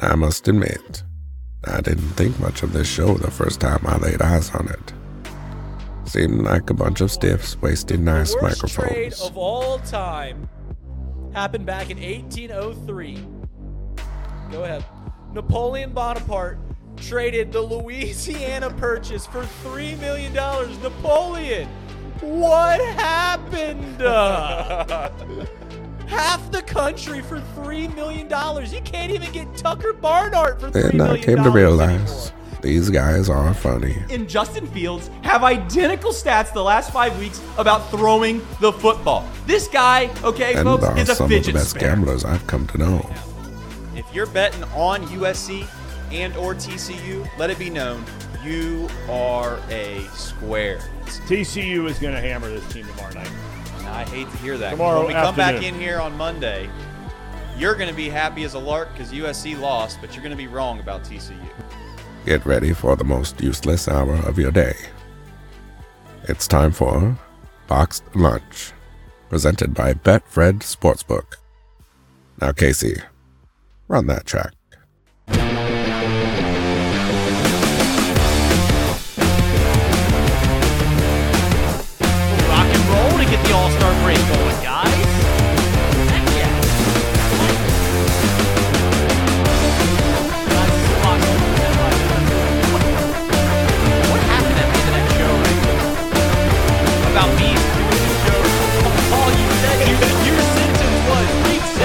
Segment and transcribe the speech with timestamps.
[0.00, 1.02] I must admit,
[1.64, 6.08] I didn't think much of this show the first time I laid eyes on it.
[6.08, 8.90] Seemed like a bunch of stiffs wasting nice the worst microphones.
[8.90, 10.48] trade of all time
[11.34, 13.18] happened back in 1803.
[14.50, 14.82] Go ahead.
[15.34, 16.58] Napoleon Bonaparte
[16.96, 20.32] traded the Louisiana Purchase for $3 million.
[20.32, 21.68] Napoleon,
[22.20, 23.98] what happened?
[26.12, 28.28] Half the country for $3 million.
[28.28, 31.52] You can't even get Tucker Barnhart for $3 Then I came to anymore.
[31.52, 33.96] realize these guys are funny.
[34.10, 39.26] and Justin Fields have identical stats the last five weeks about throwing the football.
[39.46, 41.16] This guy, okay, And folks, is a fidget.
[41.16, 41.86] some of the fidget best spinner.
[41.88, 43.10] gamblers I've come to know.
[43.96, 45.66] If you're betting on USC
[46.12, 48.04] and or TCU, let it be known
[48.44, 50.78] you are a square.
[51.26, 53.30] TCU is going to hammer this team tomorrow night.
[53.86, 54.70] I hate to hear that.
[54.70, 56.68] Tomorrow when we come back in here on Monday,
[57.56, 60.36] you're going to be happy as a lark because USC lost, but you're going to
[60.36, 61.36] be wrong about TCU.
[62.24, 64.74] Get ready for the most useless hour of your day.
[66.28, 67.18] It's time for
[67.66, 68.72] Box'd Lunch,
[69.28, 71.36] presented by Betfred Sportsbook.
[72.40, 72.96] Now, Casey,
[73.88, 74.52] run that track.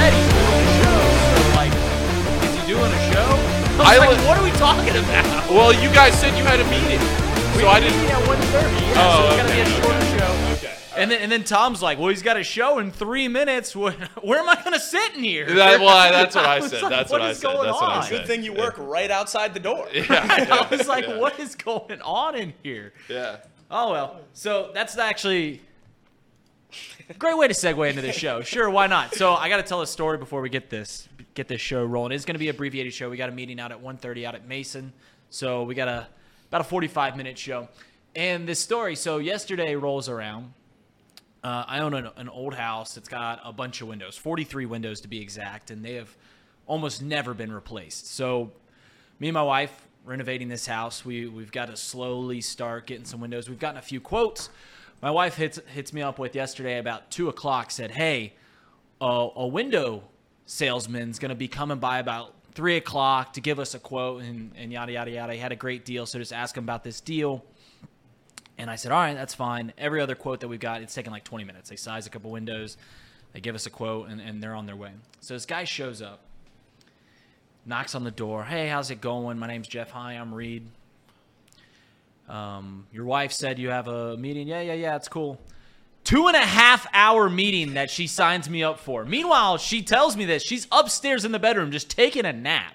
[0.07, 1.73] So, like,
[2.43, 3.29] is he doing a show?
[3.83, 5.49] I like, li- what are we talking about?
[5.49, 6.99] Well, you guys said you had a meeting,
[7.59, 7.99] so I didn't.
[8.09, 8.37] at 1.30.
[8.37, 10.31] Yeah, Oh, so it's gonna be a shorter show.
[11.07, 13.75] And then, and then Tom's like, "Well, he's got a show in three minutes.
[13.75, 16.81] Where, where am I gonna sit in here?" That, well, that's what I was said.
[16.83, 17.43] like, That's what what I is said.
[17.53, 18.03] going That's what I on?
[18.03, 18.09] said.
[18.17, 19.87] Good thing you work right outside the door.
[19.93, 20.05] Yeah.
[20.69, 23.37] I was like, "What is going on in here?" Yeah.
[23.71, 24.19] Oh well.
[24.33, 25.61] So that's actually
[27.09, 28.41] a great way to segue into this show.
[28.41, 29.15] Sure, why not?
[29.15, 32.11] So I got to tell a story before we get this get this show rolling.
[32.11, 33.09] It's going to be an abbreviated show.
[33.09, 34.91] We got a meeting out at 1:30 out at Mason.
[35.29, 36.07] So we got a
[36.49, 37.67] about a 45 minute show.
[38.15, 38.95] And this story.
[38.95, 40.53] So yesterday rolls around.
[41.47, 42.97] Uh, I own an, an old house.
[42.97, 46.13] It's got a bunch of windows, 43 windows to be exact, and they have
[46.65, 48.13] almost never been replaced.
[48.13, 48.51] So
[49.21, 51.05] me and my wife renovating this house.
[51.05, 53.47] We we've got to slowly start getting some windows.
[53.47, 54.49] We've gotten a few quotes.
[55.01, 57.71] My wife hits hits me up with yesterday about two o'clock.
[57.71, 58.33] Said, "Hey,
[58.99, 60.03] a, a window
[60.47, 64.51] salesman's going to be coming by about three o'clock to give us a quote and,
[64.57, 65.31] and yada yada yada.
[65.31, 67.45] He had a great deal, so just ask him about this deal."
[68.57, 71.11] And I said, "All right, that's fine." Every other quote that we've got, it's taken
[71.11, 71.69] like 20 minutes.
[71.69, 72.77] They size a couple windows,
[73.33, 74.91] they give us a quote, and, and they're on their way.
[75.19, 76.21] So this guy shows up
[77.67, 78.45] knocks on the door.
[78.45, 79.37] Hey, how's it going?
[79.37, 79.91] My name's Jeff.
[79.91, 80.65] Hi, I'm Reid.
[82.29, 84.47] Um, your wife said you have a meeting.
[84.47, 84.95] Yeah, yeah, yeah.
[84.95, 85.39] It's cool.
[86.03, 89.03] Two and a half hour meeting that she signs me up for.
[89.03, 90.43] Meanwhile, she tells me this.
[90.43, 92.73] She's upstairs in the bedroom just taking a nap.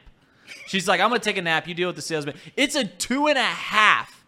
[0.67, 1.67] She's like, I'm gonna take a nap.
[1.67, 2.37] You deal with the salesman.
[2.57, 4.22] It's a two and a half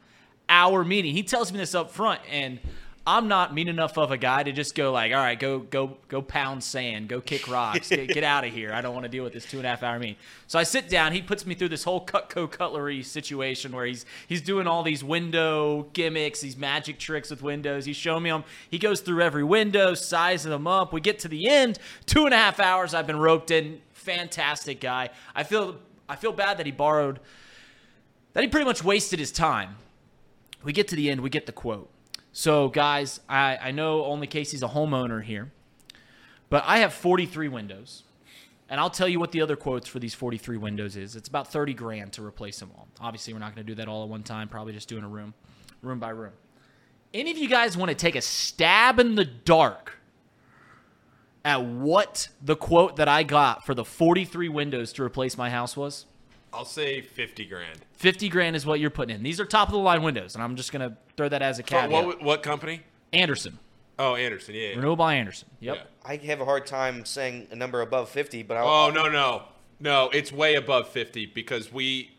[0.55, 1.15] hour meeting.
[1.15, 2.61] He tells me this up front, and
[3.07, 5.99] I'm not mean enough of a guy to just go like, all right, go go
[6.09, 8.73] go pound sand, go kick rocks, get, get out of here.
[8.73, 10.17] I don't want to deal with this two and a half hour meeting.
[10.47, 11.13] So I sit down.
[11.13, 15.05] He puts me through this whole Cutco cutlery situation where he's he's doing all these
[15.05, 17.85] window gimmicks, these magic tricks with windows.
[17.85, 18.45] He's showing me them.
[18.71, 20.93] He goes through every window, sizing them up.
[20.93, 22.95] We get to the end, two and a half hours.
[22.95, 23.81] I've been roped in.
[23.93, 25.11] Fantastic guy.
[25.35, 25.77] I feel
[26.09, 27.19] I feel bad that he borrowed
[28.33, 29.77] that he pretty much wasted his time.
[30.65, 31.91] We get to the end, we get the quote.
[32.33, 35.53] So, guys, I, I know only Casey's a homeowner here,
[36.51, 38.03] but I have 43 windows.
[38.69, 41.17] And I'll tell you what the other quotes for these 43 windows is.
[41.17, 42.89] It's about 30 grand to replace them all.
[43.01, 45.09] Obviously, we're not going to do that all at one time, probably just doing a
[45.09, 45.35] room,
[45.83, 46.33] room by room.
[47.13, 49.99] Any of you guys want to take a stab in the dark
[51.45, 55.77] at what the quote that I got for the 43 windows to replace my house
[55.77, 56.07] was?
[56.55, 57.81] I'll say 50 grand.
[57.95, 59.23] 50 grand is what you're putting in.
[59.23, 61.59] These are top of the line windows, and I'm just going to throw that as
[61.59, 62.07] a What, caveat.
[62.07, 62.83] what, what company?
[63.13, 63.59] Andersen.
[63.99, 64.55] Oh, Andersen.
[64.55, 64.69] Yeah.
[64.71, 64.77] yeah.
[64.77, 65.49] Renewal by Andersen.
[65.61, 65.77] Yep.
[65.77, 65.83] Yeah.
[66.05, 69.45] I have a hard time saying a number above 50, but I'll, Oh no no
[69.81, 70.11] no!
[70.13, 72.11] It's way above 50 because we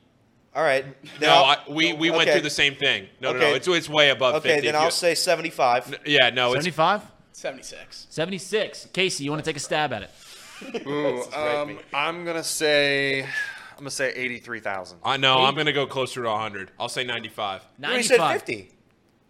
[0.55, 0.83] all right.
[1.19, 3.07] Then no I'll- I, we we went through the same thing.
[3.21, 3.53] No no no!
[3.55, 4.67] It's it's way above Okay, 50.
[4.67, 5.99] then I'll you- say 75.
[6.05, 7.01] Yeah no 75?
[7.33, 8.07] 76.
[8.09, 8.87] 76.
[8.93, 10.87] Casey, you want to take a stab at it?
[10.87, 13.27] Ooh, um, I'm gonna say,
[13.77, 14.99] I'm gonna say eighty-three thousand.
[15.03, 16.71] I know I'm gonna go closer to 100.
[16.79, 17.61] I'll say 95.
[17.77, 18.31] You said 95.
[18.41, 18.71] 50.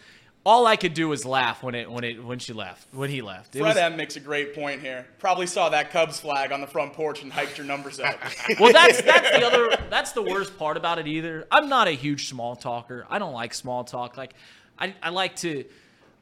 [0.46, 3.22] All I could do was laugh when it when it when she left when he
[3.22, 3.56] left.
[3.56, 5.06] It Fred was, M makes a great point here.
[5.18, 8.18] Probably saw that Cubs flag on the front porch and hiked your numbers up.
[8.60, 11.06] well, that's that's the other that's the worst part about it.
[11.06, 13.06] Either I'm not a huge small talker.
[13.08, 14.18] I don't like small talk.
[14.18, 14.34] Like
[14.78, 15.64] I, I like to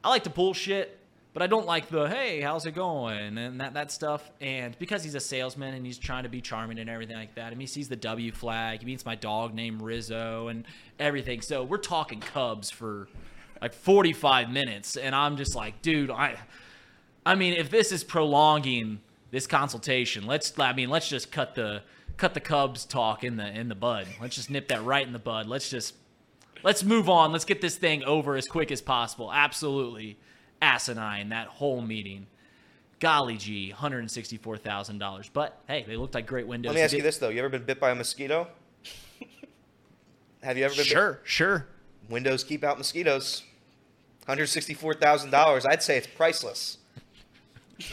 [0.05, 0.97] I like to bullshit,
[1.33, 4.29] but I don't like the hey how's it going and that that stuff.
[4.39, 7.51] And because he's a salesman and he's trying to be charming and everything like that,
[7.51, 8.79] and he sees the W flag.
[8.79, 10.65] He meets my dog named Rizzo and
[10.99, 11.41] everything.
[11.41, 13.07] So we're talking Cubs for
[13.61, 16.37] like 45 minutes, and I'm just like, dude, I.
[17.25, 18.99] I mean, if this is prolonging
[19.31, 21.81] this consultation, let's I mean, let's just cut the
[22.17, 24.07] cut the Cubs talk in the in the bud.
[24.21, 25.47] Let's just nip that right in the bud.
[25.47, 25.95] Let's just
[26.63, 27.31] let's move on.
[27.31, 29.31] Let's get this thing over as quick as possible.
[29.31, 30.17] Absolutely
[30.63, 32.25] asinine that whole meeting.
[32.99, 35.29] Golly gee, hundred and sixty-four thousand dollars.
[35.31, 36.69] But hey, they looked like great windows.
[36.69, 38.47] Let me ask you this though: You ever been bit by a mosquito?
[40.41, 40.85] Have you ever been?
[40.85, 41.67] Sure, sure.
[42.09, 43.43] Windows keep out mosquitoes.
[44.25, 45.65] Hundred sixty-four thousand dollars.
[45.65, 46.77] I'd say it's priceless.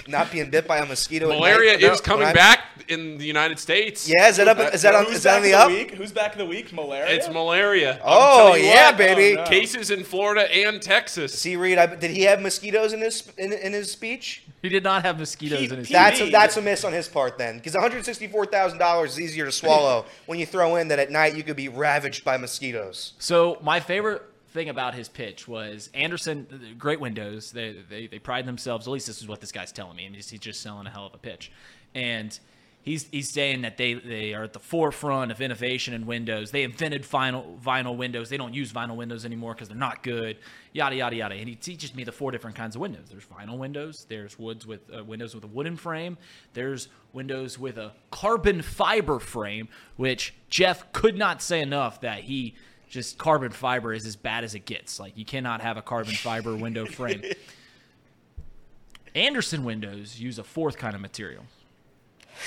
[0.09, 1.29] Not being bit by a mosquito.
[1.29, 4.09] Malaria night- No, is coming when I- back in the United States.
[4.09, 4.59] Yeah, is that up?
[4.75, 5.05] Is that on?
[5.05, 5.69] Who's Is that on back the up?
[5.71, 5.91] Week?
[5.93, 6.73] Who's back in the week?
[6.73, 7.15] Malaria.
[7.15, 8.01] It's malaria.
[8.05, 9.39] Oh yeah, what, baby.
[9.39, 9.49] oh, no.
[9.49, 11.39] Cases in Florida and Texas.
[11.39, 14.43] See, Reid, I, did he have mosquitoes in his in, in his speech?
[14.63, 15.89] He did not have mosquitoes in his.
[15.89, 18.79] He- That's a, that's a miss on his part then, because one hundred sixty-four thousand
[18.79, 21.69] dollars is easier to swallow when you throw in that at night you could be
[21.69, 23.13] ravaged by mosquitoes.
[23.19, 24.23] So my favorite
[24.53, 27.53] thing about his pitch was Andersen, great windows.
[27.53, 28.87] They, they they pride themselves.
[28.87, 30.07] At least this is what this guy's telling me.
[30.07, 31.51] And he's, he's just selling a hell of a pitch,
[31.95, 32.39] and
[32.83, 36.51] he's he's saying that they they are at the forefront of innovation in windows.
[36.51, 38.29] They invented vinyl vinyl windows.
[38.29, 40.39] They don't use vinyl windows anymore because they're not good.
[40.73, 41.35] Yada yada yada.
[41.35, 43.07] And he teaches me the four different kinds of windows.
[43.11, 44.07] There's vinyl windows.
[44.09, 46.19] There's woods with uh, windows with a wooden frame.
[46.55, 52.55] There's windows with a carbon fiber frame, which Jeff could not say enough that he
[52.91, 55.01] just carbon fiber is as bad as it gets.
[55.01, 57.23] Like you cannot have a carbon fiber window frame.
[59.15, 61.45] Andersen windows use a fourth kind of material,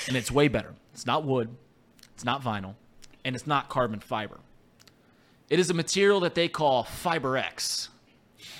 [0.06, 0.74] and it's way better.
[0.92, 1.48] It's not wood,
[2.14, 2.74] it's not vinyl,
[3.24, 4.38] and it's not carbon fiber.
[5.50, 7.88] It is a material that they call Fibrex.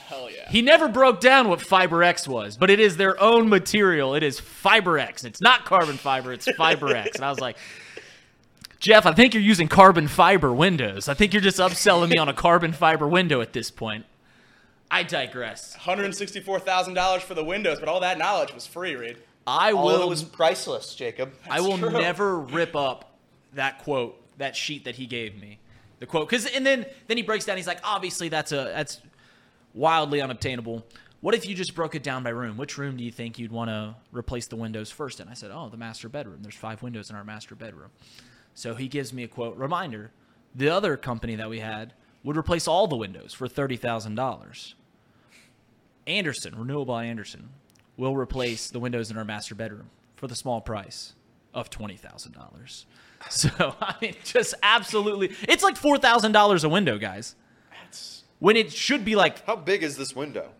[0.06, 0.50] Hell yeah.
[0.50, 4.14] He never broke down what Fibrex was, but it is their own material.
[4.14, 5.24] It is Fibrex.
[5.24, 7.14] It's not carbon fiber, it's Fibrex.
[7.14, 7.56] And I was like,
[8.84, 11.08] Jeff, I think you're using carbon fiber windows.
[11.08, 14.04] I think you're just upselling me on a carbon fiber window at this point.
[14.90, 15.74] I digress.
[15.74, 19.16] $164,000 for the windows, but all that knowledge was free, Reid.
[19.46, 21.32] I All of it was priceless, Jacob.
[21.50, 21.92] I will true.
[21.92, 23.16] never rip up
[23.54, 25.60] that quote, that sheet that he gave me.
[26.00, 29.00] The quote cuz and then then he breaks down he's like obviously that's a that's
[29.72, 30.84] wildly unobtainable.
[31.22, 32.58] What if you just broke it down by room?
[32.58, 35.28] Which room do you think you'd want to replace the windows first in?
[35.28, 36.40] I said, "Oh, the master bedroom.
[36.42, 37.88] There's 5 windows in our master bedroom."
[38.54, 40.12] So he gives me a quote reminder.
[40.54, 41.92] The other company that we had
[42.22, 44.74] would replace all the windows for $30,000.
[46.06, 47.50] Andersen, Renewable Andersen,
[47.96, 51.14] will replace the windows in our master bedroom for the small price
[51.52, 52.86] of twenty thousand dollars.
[53.30, 57.36] So I mean, just absolutely, it's like four thousand dollars a window, guys.
[58.38, 60.50] When it should be like How big is this window?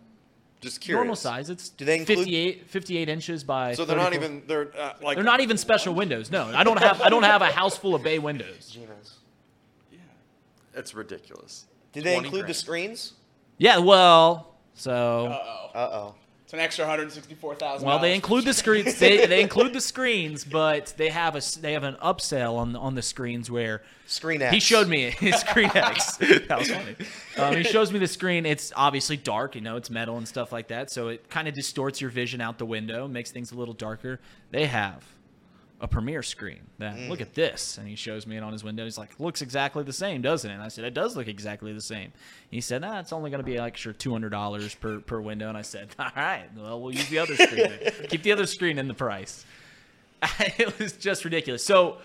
[0.65, 0.99] Just curious.
[0.99, 1.51] normal size.
[1.51, 3.75] It's Do they include- 58, 58 inches by.
[3.75, 6.31] So they're not even they're uh, like They're not even special windows.
[6.31, 7.03] No, I don't have.
[7.03, 8.77] I don't have a house full of bay windows.
[9.93, 9.99] yeah
[10.75, 11.67] It's ridiculous.
[11.93, 13.13] Did they 20 include the screens?
[13.59, 15.79] Yeah, well, so Uh oh.
[15.79, 16.15] Uh oh.
[16.45, 17.89] It's an extra hundred sixty-four thousand.
[17.89, 18.99] Well, they include the screens.
[18.99, 22.75] They, they include the screens, but they have a s- they have an upsell on
[22.75, 24.53] the, on the screens where Screen X.
[24.53, 26.19] he showed me his screen X.
[26.19, 26.97] that was funny.
[27.39, 28.45] Um, he shows me the screen.
[28.45, 31.55] It's obviously dark, you know, it's metal and stuff like that, so it kind of
[31.55, 34.21] distorts your vision out the window, makes things a little darker.
[34.51, 35.03] They have
[35.81, 36.61] a premiere screen.
[36.79, 37.35] That look at mm.
[37.35, 37.79] this.
[37.79, 38.85] And he shows me it on his window.
[38.85, 40.55] He's like looks exactly the same doesn't it?
[40.55, 42.13] And i said it does look exactly the same.
[42.51, 45.49] He said nah it's only going to be like sure $200 per, per window.
[45.49, 47.71] And i said all right well we'll use the other screen
[48.09, 49.45] keep the other screen in the price.
[50.59, 51.65] It was just ridiculous.
[51.65, 51.99] So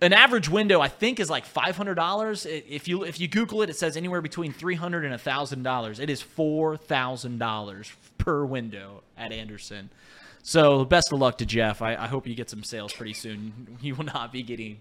[0.00, 3.76] an average window i think is like $500 if you if you google it it
[3.76, 9.90] says anywhere between $300 and $1000 it is $4000 per window at andersen
[10.42, 11.82] so best of luck to Jeff.
[11.82, 13.78] I, I hope you get some sales pretty soon.
[13.80, 14.78] You will not be getting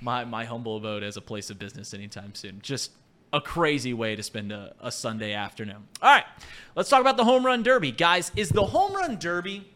[0.00, 2.60] my my humble vote as a place of business anytime soon.
[2.62, 2.92] Just
[3.32, 5.88] a crazy way to spend a, a Sunday afternoon.
[6.02, 6.24] All right,
[6.74, 8.32] let's talk about the home run derby, guys.
[8.36, 9.70] Is the home run derby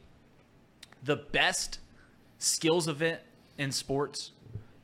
[1.02, 1.78] the best
[2.38, 3.21] skills event
[3.59, 4.33] in sports?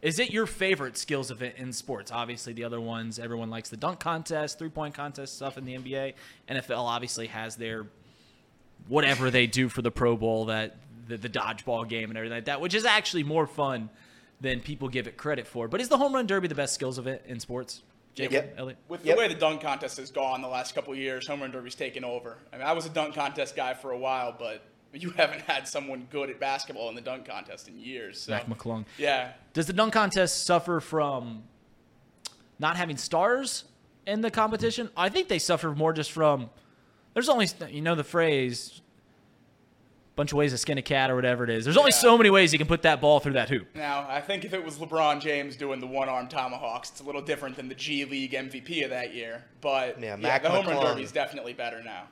[0.00, 2.12] Is it your favorite skills event in sports?
[2.12, 5.76] Obviously, the other ones, everyone likes the dunk contest, three point contest stuff in the
[5.76, 6.14] NBA.
[6.48, 7.86] NFL obviously has their
[8.86, 12.44] whatever they do for the Pro Bowl, that the, the dodgeball game and everything like
[12.46, 13.90] that, which is actually more fun
[14.40, 15.66] than people give it credit for.
[15.68, 17.82] But is the home run derby the best skills of it in sports?
[18.14, 18.54] Jacob, Yep.
[18.58, 18.78] Elliot?
[18.88, 19.18] With the Yep.
[19.18, 22.04] way the dunk contest has gone the last couple of years, home run derby's taken
[22.04, 22.36] over.
[22.52, 25.68] I mean, I was a dunk contest guy for a while, but you haven't had
[25.68, 28.20] someone good at basketball in the dunk contest in years.
[28.22, 28.84] So, Mac McClung.
[28.96, 31.44] yeah, Does the dunk contest suffer from
[32.58, 33.64] not having stars
[34.06, 34.88] in the competition?
[34.96, 36.50] I think they suffer more just from
[37.18, 38.80] there's only you know the phrase
[40.14, 41.64] bunch of ways to skin a cat or whatever it is.
[41.64, 41.98] There's only Yeah.
[41.98, 43.68] so many ways you can put that ball through that hoop.
[43.76, 47.20] Now, I think if it was LeBron James doing the one-arm tomahawks, it's a little
[47.22, 49.44] different than the G League MVP of that year.
[49.60, 52.04] But Yeah, yeah, Mac the home run derby is definitely better now.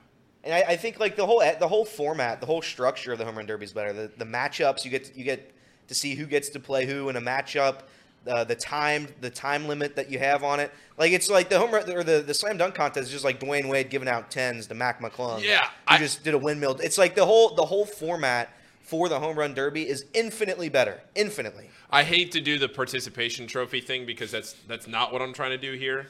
[0.45, 3.25] And I, I think like the whole the whole format, the whole structure of the
[3.25, 3.91] home run derby is better.
[3.91, 5.53] The, the matchups you get you get
[5.89, 7.79] to see who gets to play who in a matchup.
[8.25, 11.57] Uh, the time the time limit that you have on it, like it's like the
[11.57, 14.29] home run or the, the slam dunk contest is just like Dwyane Wade giving out
[14.31, 15.41] tens to Mac McClung.
[15.41, 16.77] Yeah, who I- just did a windmill.
[16.83, 18.49] It's like the whole the whole format
[18.81, 21.69] for the home run derby is infinitely better, infinitely.
[21.89, 25.51] I hate to do the participation trophy thing because that's that's not what I'm trying
[25.51, 26.07] to do here.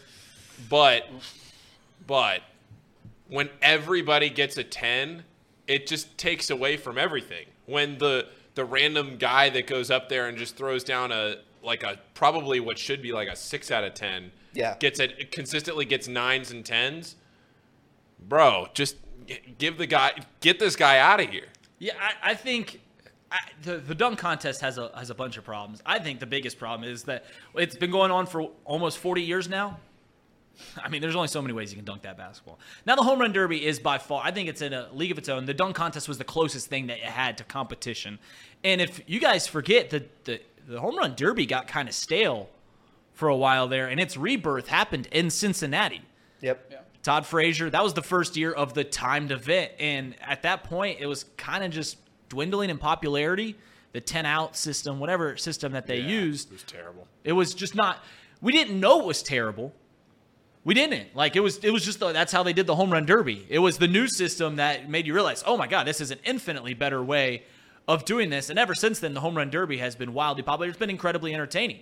[0.70, 1.08] But
[2.08, 2.42] but
[3.30, 5.24] when everybody gets a 10,
[5.68, 7.46] it just takes away from everything.
[7.66, 11.36] When the the random guy that goes up there and just throws down a
[11.68, 14.76] like a probably what should be like a 6 out of 10 Yeah.
[14.80, 17.14] gets it consistently gets 9s and 10s.
[18.20, 18.96] Bro, just
[19.60, 21.46] give the guy get this guy out of here.
[21.78, 22.82] Yeah, I, I think
[23.32, 25.82] I, the the dunk contest has a has a bunch of problems.
[25.86, 29.48] I think the biggest problem is that it's been going on for almost 40 years
[29.48, 29.78] now.
[30.84, 32.58] I mean, there's only so many ways you can dunk that basketball.
[32.84, 35.20] Now, the home run derby is by far, I think it's in a league of
[35.20, 35.46] its own.
[35.46, 38.18] The dunk contest was the closest thing that it had to competition.
[38.64, 42.50] And if you guys forget, the, the, the home run derby got kind of stale
[43.14, 46.02] for a while there, and its rebirth happened in Cincinnati.
[46.42, 46.84] Yep.
[47.04, 49.72] Todd Frazier, that was the first year of the timed event.
[49.80, 51.98] And at that point, it was kind of just
[52.30, 53.56] dwindling in popularity.
[53.94, 57.08] The 10 out system, whatever system that they used, It was terrible.
[57.24, 58.04] it was just not.
[58.42, 59.74] We didn't know it was terrible.
[60.66, 61.58] We didn't like it was.
[61.60, 63.48] It was just the, that's how they did the home run derby.
[63.50, 66.20] It was the new system that made you realize, oh my god, this is an
[66.26, 67.44] infinitely better way
[67.88, 68.50] of doing this.
[68.50, 70.70] And ever since then, the home run derby has been wildly popular.
[70.70, 71.79] It's been incredibly entertaining.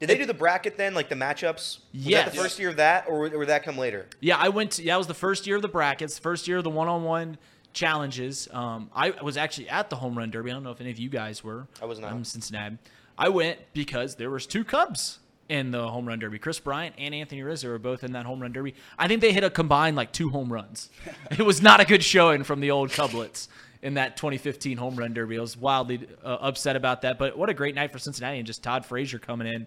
[0.00, 1.54] Did they do the bracket then, like the matchups?
[1.54, 2.24] Was Yes.
[2.24, 4.06] that the first year of that, or, would that come later?
[4.20, 4.72] Yeah, I went.
[4.72, 7.36] To, yeah, it was the first year of the brackets, first year of the one-on-one
[7.74, 8.48] challenges.
[8.50, 10.50] Um, I was actually at the home run derby.
[10.50, 11.66] I don't know if any of you guys were.
[11.82, 12.12] I was not.
[12.12, 12.78] I'm Cincinnati.
[13.18, 15.18] I went because there was two Cubs
[15.50, 16.38] in the home run derby.
[16.38, 18.74] Kris Bryant and Anthony Rizzo were both in that home run derby.
[18.98, 20.88] I think they hit a combined like two home runs.
[21.30, 23.48] it was not a good showing from the old Cublets
[23.82, 25.38] in that 2015 home run derby.
[25.38, 27.18] I was wildly uh, upset about that.
[27.18, 29.66] But what a great night for Cincinnati and just Todd Frazier coming in.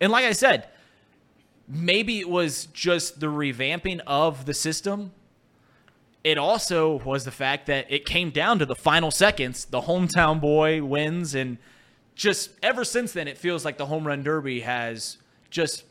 [0.00, 0.68] And like I said,
[1.68, 5.12] maybe it was just the revamping of the system.
[6.24, 9.64] It also was the fact that it came down to the final seconds.
[9.66, 11.56] The hometown boy wins, and
[12.14, 15.16] just ever since then, it feels like the home run derby has
[15.48, 15.84] just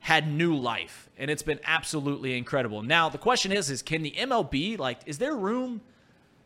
[0.00, 2.82] had new life, and it's been absolutely incredible.
[2.82, 5.00] Now the question is: Is can the MLB like?
[5.06, 5.82] Is there room?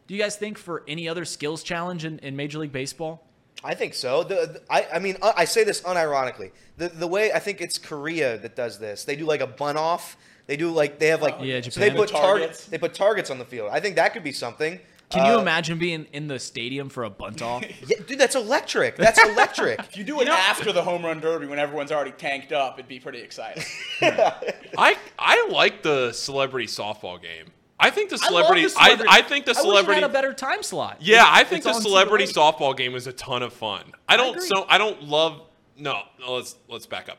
[0.08, 3.24] Do you guys think for any other skills challenge in, in Major League Baseball?
[3.62, 4.22] I think so.
[4.24, 6.50] The, the- I, I mean, uh, I say this unironically.
[6.78, 9.04] The the way I think it's Korea that does this.
[9.04, 10.16] They do like a bun off.
[10.46, 11.96] They do like they have like Yeah, so they Japan.
[11.96, 12.20] put Targets.
[12.20, 12.64] targets.
[12.66, 13.70] They put targets on the field.
[13.72, 14.80] I think that could be something.
[15.10, 17.64] Can you Uh, imagine being in the stadium for a bunt off?
[17.88, 18.96] Yeah, dude, that's electric.
[18.96, 19.78] That's electric.
[19.90, 22.88] If you do it after the home run derby when everyone's already tanked up, it'd
[22.88, 23.64] be pretty exciting.
[24.02, 27.46] I I like the celebrity softball game.
[27.80, 28.62] I think the I celebrity.
[28.64, 30.96] the celebrity- I, I think the celebrity I wish it had a better time slot.
[31.00, 32.34] Yeah, I think the celebrity late.
[32.34, 33.82] softball game is a ton of fun.
[34.08, 34.46] I don't agree.
[34.48, 35.42] so I don't love
[35.76, 37.18] no, no, let's let's back up.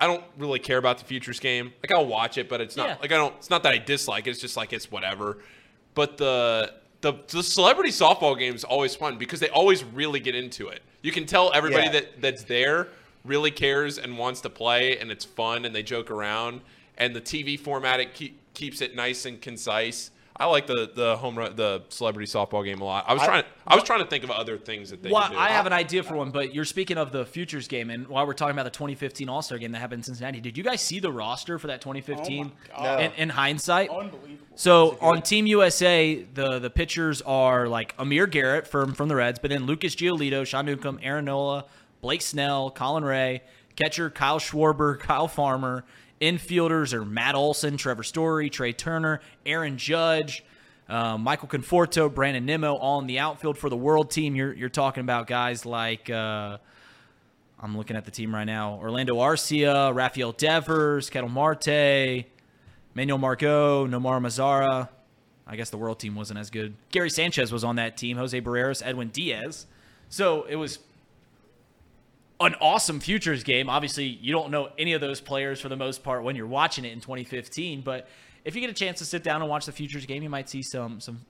[0.00, 1.72] I don't really care about the futures game.
[1.82, 2.96] Like I'll watch it, but it's not Yeah.
[3.02, 5.38] like I don't it's not that I dislike it, it's just like it's whatever.
[5.94, 6.72] But the
[7.02, 10.80] the the celebrity softball game is always fun because they always really get into it.
[11.02, 11.92] You can tell everybody Yeah.
[11.92, 12.88] that that's there
[13.24, 16.62] really cares and wants to play and it's fun and they joke around
[16.98, 20.10] and the TV format it keep, keeps it nice and concise.
[20.40, 23.04] I like the the home run the celebrity softball game a lot.
[23.08, 25.24] I was I- trying I was trying to think of other things that they Well,
[25.26, 25.38] could do.
[25.38, 28.24] I have an idea for one, but you're speaking of the futures game, and while
[28.24, 30.80] we're talking about the 2015 All Star game that happened in Cincinnati, did you guys
[30.80, 32.52] see the roster for that 2015?
[32.76, 33.00] Oh my God.
[33.00, 34.36] in, in hindsight, Unbelievable.
[34.54, 39.40] So on Team USA, the the pitchers are like Amir Garrett from from the Reds,
[39.40, 41.64] but then Lucas Giolito, Sean Newcomb, Aaron Nola,
[42.00, 43.40] Blake Snell, Colin Rea,
[43.74, 45.84] catcher Kyle Schwarber, Kyle Farmer.
[46.20, 50.44] Infielders are Matt Olson, Trevor Story, Trea Turner, Aaron Judge,
[50.88, 54.34] um, Michael Conforto, Brandon Nimmo, all in the outfield for the World Team.
[54.34, 56.10] You're you're talking about guys like.
[56.10, 56.58] Uh,
[57.60, 58.74] I'm looking at the team right now.
[58.74, 62.24] Orlando Arcia, Rafael Devers, Ketel Marte,
[62.94, 64.88] Manuel Margot, Nomar Mazara.
[65.44, 66.74] I guess the world team wasn't as good.
[66.90, 68.16] Gary Sanchez was on that team.
[68.16, 69.66] Jose Barreras, Edwin Diaz.
[70.08, 70.78] So it was
[72.40, 73.68] an awesome futures game.
[73.68, 76.84] Obviously, you don't know any of those players for the most part when you're watching
[76.84, 77.80] it in 2015.
[77.80, 78.08] But
[78.44, 80.48] if you get a chance to sit down and watch the futures game, you might
[80.48, 81.20] see some some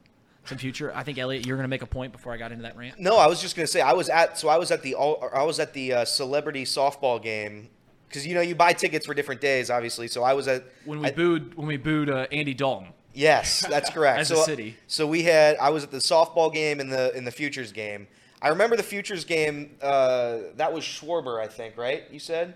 [0.45, 0.93] some future.
[0.95, 2.99] I think Elliot, you're going to make a point before I got into that rant.
[2.99, 5.29] No, I was just gonna say I was at so I was at the all
[5.35, 7.69] I was at the uh, celebrity softball game
[8.09, 10.09] because you know you buy tickets for different days, obviously.
[10.09, 12.89] So I was at When we I- booed when we booed uh, Andy Dalton.
[13.15, 14.21] Yes, that's correct.
[14.21, 14.77] As so, a city.
[14.87, 18.07] So we had I was at the softball game and the in the futures game.
[18.41, 19.77] I remember the futures game.
[19.83, 22.05] Uh, that was Schwarber, I think, right?
[22.11, 22.55] You said.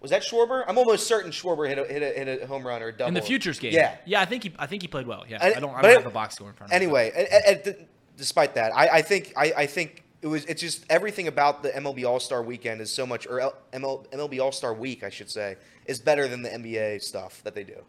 [0.00, 0.64] Was that Schwarber?
[0.68, 3.08] I'm almost certain Schwarber hit a, hit a, hit a home run or a double
[3.08, 3.72] In the futures game.
[3.72, 3.96] Yeah.
[4.06, 5.24] Yeah, I think he I think he played well.
[5.28, 5.38] Yeah.
[5.40, 6.84] And- I don't I don't it- have the box score in front of me.
[6.84, 7.86] Anyway, a- a- a- d-
[8.16, 11.70] despite that, I, I think I, I think it was it's just everything about the
[11.70, 15.30] MLB All Star Weekend is so much or ML, MLB All Star Week, I should
[15.30, 17.82] say, is better than the NBA stuff that they do.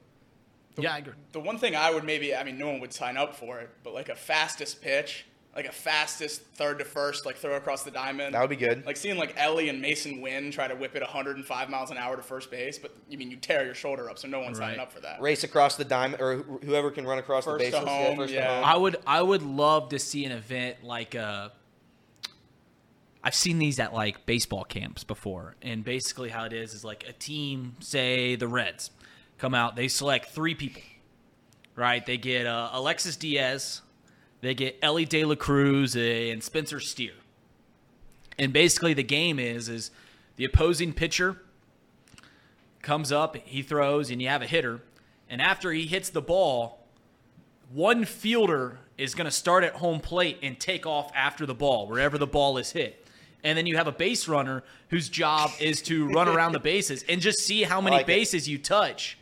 [0.79, 1.13] Yeah, I agree.
[1.33, 3.70] The one thing I would maybe, I mean, no one would sign up for it,
[3.83, 7.92] but like a fastest pitch, like a fastest third to first, like throw across the
[7.92, 8.35] diamond.
[8.35, 8.85] That would be good.
[8.85, 12.16] Like seeing like Elly and Masyn Winn try to whip it 105 miles an hour
[12.16, 14.79] to first base, but you mean you tear your shoulder up, so no one's signing
[14.79, 15.20] up for that.
[15.22, 17.90] Race across the diamond or whoever can run across First the to bases.
[17.90, 18.48] home, first yeah.
[18.48, 18.64] to home.
[18.66, 21.50] I would I would love to see an event like uh
[23.24, 27.05] I've seen these at like baseball camps before, and basically how it is is like
[27.07, 28.92] a team, say the Reds,
[29.38, 30.81] come out, they select three people,
[31.75, 32.05] right?
[32.05, 33.81] They get uh, Alexis Diaz,
[34.41, 37.13] they get Elly De La Cruz, and Spencer Steer,
[38.37, 39.91] and basically the game is is
[40.35, 41.41] the opposing pitcher
[42.81, 44.81] comes up, he throws, and you have a hitter,
[45.29, 46.79] and after he hits the ball,
[47.71, 51.87] one fielder is going to start at home plate and take off after the ball,
[51.87, 53.05] wherever the ball is hit.
[53.43, 57.05] And then you have a base runner whose job is to run around the bases
[57.07, 58.07] and just see how many like it.
[58.07, 59.17] bases you touch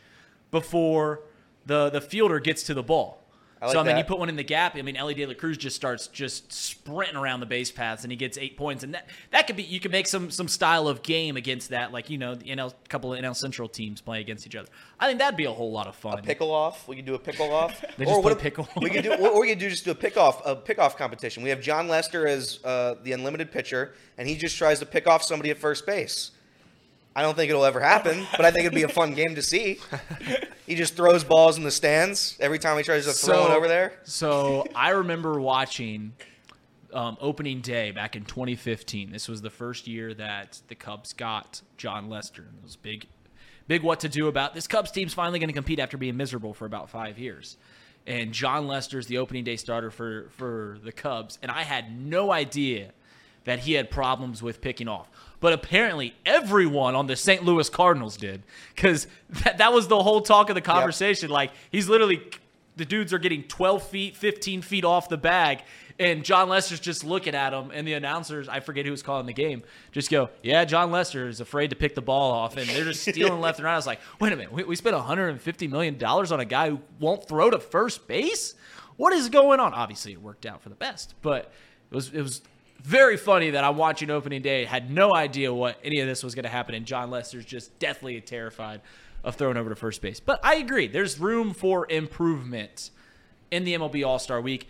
[0.50, 1.20] before
[1.66, 3.17] the, the fielder gets to the ball.
[3.60, 4.76] I like so I mean, you put one in the gap.
[4.76, 8.12] I mean, Elly De La Cruz just starts just sprinting around the base paths, and
[8.12, 8.84] he gets eight points.
[8.84, 11.92] And that that could be you could make some some style of game against that,
[11.92, 14.68] like you know, the NL couple of NL Central teams play against each other.
[15.00, 16.22] I think that'd be a whole lot of fun.
[16.22, 16.86] pickle off.
[16.86, 17.84] We could do a pickle off.
[17.98, 18.68] They just play what pickle.
[18.80, 20.96] We could do, or we could do just do a pick off, a pick off
[20.96, 21.42] competition.
[21.42, 25.08] We have Jon Lester as uh, the unlimited pitcher, and he just tries to pick
[25.08, 26.30] off somebody at first base.
[27.14, 29.42] I don't think it'll ever happen, but I think it'd be a fun game to
[29.42, 29.80] see.
[30.66, 33.66] He just throws balls in the stands every time he tries to throw one over
[33.68, 33.94] there.
[34.04, 36.12] So I remember watching
[36.92, 39.10] um, opening day back in 2015.
[39.10, 42.42] This was the first year that the Cubs got Jon Lester.
[42.42, 43.06] It was big,
[43.66, 46.52] big what to do about this Cubs team's finally going to compete after being miserable
[46.52, 47.56] for about five years.
[48.06, 52.30] And Jon Lester's the opening day starter for for the Cubs, and I had no
[52.30, 52.92] idea
[53.48, 55.08] that he had problems with picking off.
[55.40, 57.44] But apparently, everyone on the St.
[57.44, 58.42] Louis Cardinals did,
[58.74, 59.06] because
[59.44, 61.30] that, that was the whole talk of the conversation.
[61.30, 62.22] Like he's literally,
[62.76, 65.62] the dudes are getting 12 feet, 15 feet off the bag,
[65.98, 69.26] and Jon Lester's just looking at him, and the announcers, I forget who was calling
[69.26, 72.68] the game, just go, "Yeah, Jon Lester is afraid to pick the ball off," and
[72.68, 73.72] they're just stealing left and right.
[73.72, 76.70] I was like, "Wait a minute, we, we spent 150 million dollars on a guy
[76.70, 78.54] who won't throw to first base?
[78.96, 81.52] What is going on?" Obviously, it worked out for the best, but
[81.90, 82.42] it was it was
[82.82, 86.34] very funny that I'm watching opening day, had no idea what any of this was
[86.34, 88.80] going to happen, and Jon Lester's just deathly terrified
[89.24, 90.20] of throwing over to first base.
[90.20, 92.90] But I agree, there's room for improvement
[93.50, 94.68] in the MLB All Star Week.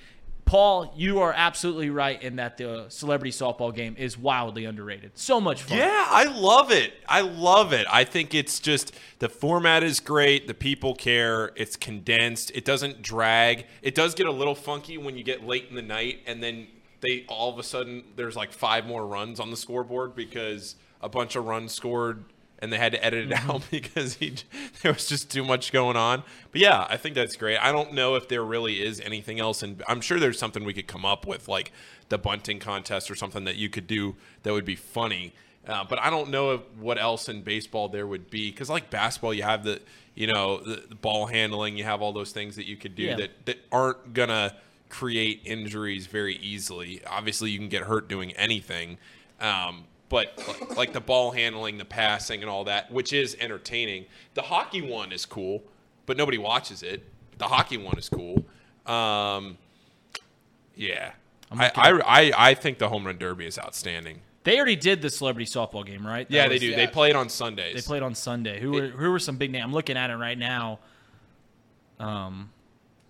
[0.49, 5.11] Paul, you are absolutely right in that the celebrity softball game is wildly underrated.
[5.15, 5.77] So much fun.
[5.77, 6.95] Yeah, I love it.
[7.07, 7.87] I love it.
[7.91, 10.47] I think it's just the format is great.
[10.47, 11.53] The people care.
[11.55, 12.51] It's condensed.
[12.55, 13.67] It doesn't drag.
[13.83, 16.69] It does get a little funky when you get late in the night and then
[17.01, 21.09] they all of a sudden there's like five more runs on the scoreboard because a
[21.09, 22.25] bunch of runs scored
[22.61, 23.51] and they had to edit it Mm-hmm.
[23.53, 24.35] out because he,
[24.83, 26.25] there was just too much going on.
[26.51, 27.57] But yeah, I think that's great.
[27.59, 30.73] I don't know if there really is anything else, and I'm sure there's something we
[30.73, 31.71] could come up with, like
[32.09, 35.35] the bunting contest or something that you could do that would be funny.
[35.69, 38.91] Uh, but I don't know if, what else in baseball there would be because like
[38.91, 39.81] basketball, you have the
[40.17, 43.05] you know the, the ball handling, you have all those things that you could do
[43.05, 43.17] Yeah.
[43.19, 44.57] that that aren't gonna
[44.89, 47.03] create injuries very easily.
[47.07, 48.99] Obviously, you can get hurt doing anything.
[49.41, 54.07] Um, but like, like the ball handling, the passing, and all that, which is entertaining.
[54.35, 55.63] The hockey one is cool,
[56.07, 57.03] but nobody watches it.
[57.37, 58.45] The hockey one is cool.
[58.87, 59.59] Um,
[60.75, 61.13] yeah,
[61.53, 64.21] I, I, I, I think the home run derby is outstanding.
[64.45, 66.27] They already did the celebrity softball game, right?
[66.29, 66.75] That Yeah, they was- do.
[66.75, 67.75] They play it on Sundays.
[67.75, 68.61] They played on Sunday.
[68.61, 69.65] Who were who were some big names?
[69.65, 70.79] I'm looking at it right now.
[72.01, 72.51] Um,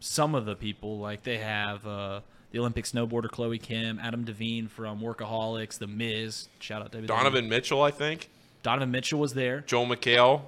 [0.01, 4.69] some of the people like they have uh, the Olympic snowboarder Chloe Kim, Adam DeVine
[4.71, 6.49] from Workaholics, The Miz.
[6.61, 8.31] Shout out to Donovan Mitchell, I think.
[8.63, 9.61] Donovan Mitchell was there.
[9.61, 10.43] Joel McHale.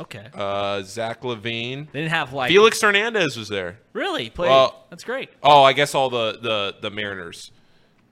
[0.00, 0.28] Okay.
[0.34, 1.90] Uh, Zach LaVine.
[1.90, 3.78] They didn't have like Felix Hernandez was there.
[3.92, 4.28] Really?
[4.30, 4.50] Played.
[4.50, 5.30] Well- That's great.
[5.42, 7.50] Oh, I guess all the the the Mariners.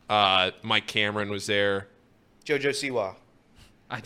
[0.09, 1.89] Uh, Mike Cameron was there.
[2.45, 3.17] JoJo Siwa.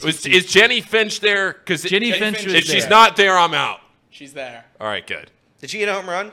[0.05, 1.53] Was, is Jennie Finch there?
[1.55, 3.81] Because Jennie Finch was if she's not there, I'm out.
[4.11, 4.64] She's there.
[4.81, 5.31] All right, good.
[5.59, 6.33] Did she hit a home run?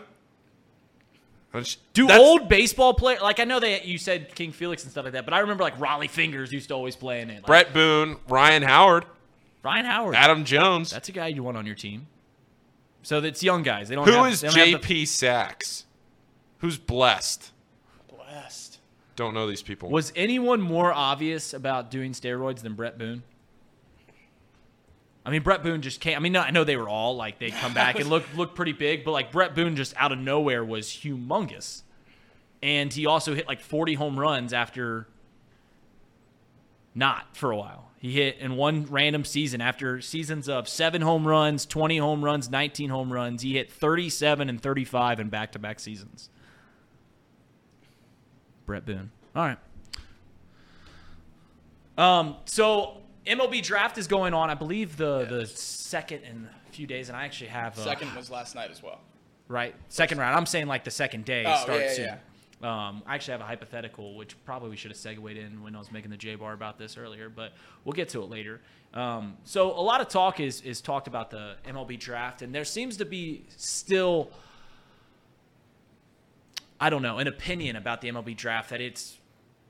[1.93, 5.05] Do That's- old baseball players like I know that you said King Felix and stuff
[5.05, 7.35] like that, but I remember like Rollie Fingers used to always play in it.
[7.35, 9.05] Like, Bret Boone, Ryan Howard,
[9.63, 10.91] Ryan Howard, Adam Jones.
[10.91, 12.07] That's a guy you want on your team.
[13.03, 13.87] So that's young guys.
[13.87, 14.05] They don't.
[14.05, 15.85] Who have, is they the- JP Sachs?
[16.59, 17.51] Who's blessed?
[18.09, 18.79] Blessed.
[19.15, 19.89] Don't know these people.
[19.89, 23.23] Was anyone more obvious about doing steroids than Bret Boone?
[25.25, 26.15] I mean, Bret Boone just came.
[26.15, 28.73] I mean, I know they were all like they come back and look look pretty
[28.73, 31.81] big, but like Bret Boone just out of nowhere was humongous,
[32.61, 35.07] and he also hit like 40 home runs after
[36.93, 37.89] not for a while.
[37.97, 42.51] He hit in one random season after seasons of seven home runs, 20 home runs,
[42.51, 43.41] 19 home runs.
[43.41, 46.29] He hit 37 and 35 in back to back seasons.
[48.67, 49.11] Bret Boone.
[49.35, 49.57] All right.
[51.97, 54.49] Um, so MLB draft is going on.
[54.49, 58.15] I believe the the second in a few days, and I actually have uh, Second
[58.15, 58.99] was last night as well.
[59.47, 60.35] right second round.
[60.35, 62.19] I'm saying like the second day Oh, starts yeah, soon.
[62.61, 65.75] yeah, Um, I actually have a hypothetical, which probably we should have segued in when
[65.75, 68.61] I was making the J bar about this earlier, but we'll get to it later.
[68.93, 72.63] Um, so a lot of talk is is talked about the MLB draft, and there
[72.65, 74.29] seems to be still,
[76.79, 79.17] I don't know, an opinion about the MLB draft that it's.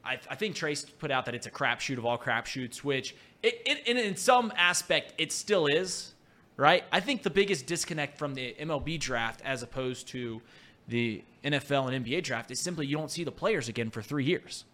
[0.03, 3.83] I, I think Trace put out that it's a crapshoot of all crapshoots, which it,
[3.87, 6.13] it in, some aspect it still is,
[6.57, 6.83] right?
[6.91, 10.41] I think the biggest disconnect from the MLB draft as opposed to
[10.87, 14.25] the NFL and NBA draft is simply you don't see the players again for three
[14.25, 14.65] years,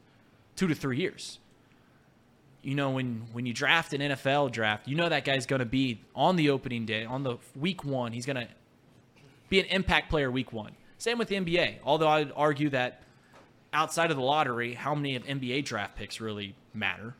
[0.56, 1.40] two to three years.
[2.62, 5.66] You know, when when you draft an NFL draft, you know that guy's going to
[5.66, 8.14] be on the opening day, on the week one.
[8.14, 8.48] He's going to
[9.50, 10.74] be an impact player week one.
[10.98, 11.78] Same with the NBA.
[11.84, 13.02] Although I'd argue that
[13.74, 17.16] outside of the lottery, how many of NBA draft picks really matter?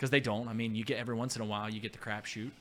[0.00, 0.48] Because they don't.
[0.48, 2.52] I mean, you get every once in a while, you get the crapshoot.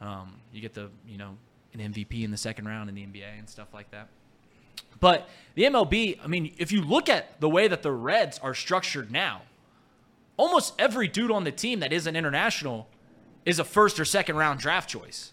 [0.00, 1.36] Um, you get the you know
[1.74, 4.08] an MVP in the second round in the NBA and stuff like that.
[4.98, 8.52] But the MLB, I mean, if you look at the way that the Reds are
[8.52, 9.42] structured now,
[10.36, 12.88] almost every dude on the team that isn't international
[13.46, 15.30] is a first or second round draft choice.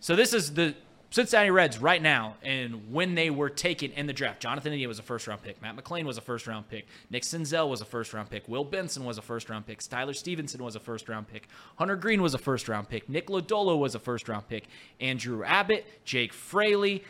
[0.00, 0.74] So this is the
[1.12, 5.00] Cincinnati Reds right now, and when they were taken in the draft, Jonathan India was
[5.00, 7.84] a first round pick, Matt McLain was a first round pick, Nick Senzel was a
[7.84, 11.08] first round pick, Will Benson was a first round pick, Tyler Stephenson was a first
[11.08, 14.48] round pick, Hunter Greene was a first round pick, Nick Lodolo was a first round
[14.48, 14.68] pick,
[15.00, 17.02] Andrew Abbott, Jake Fraley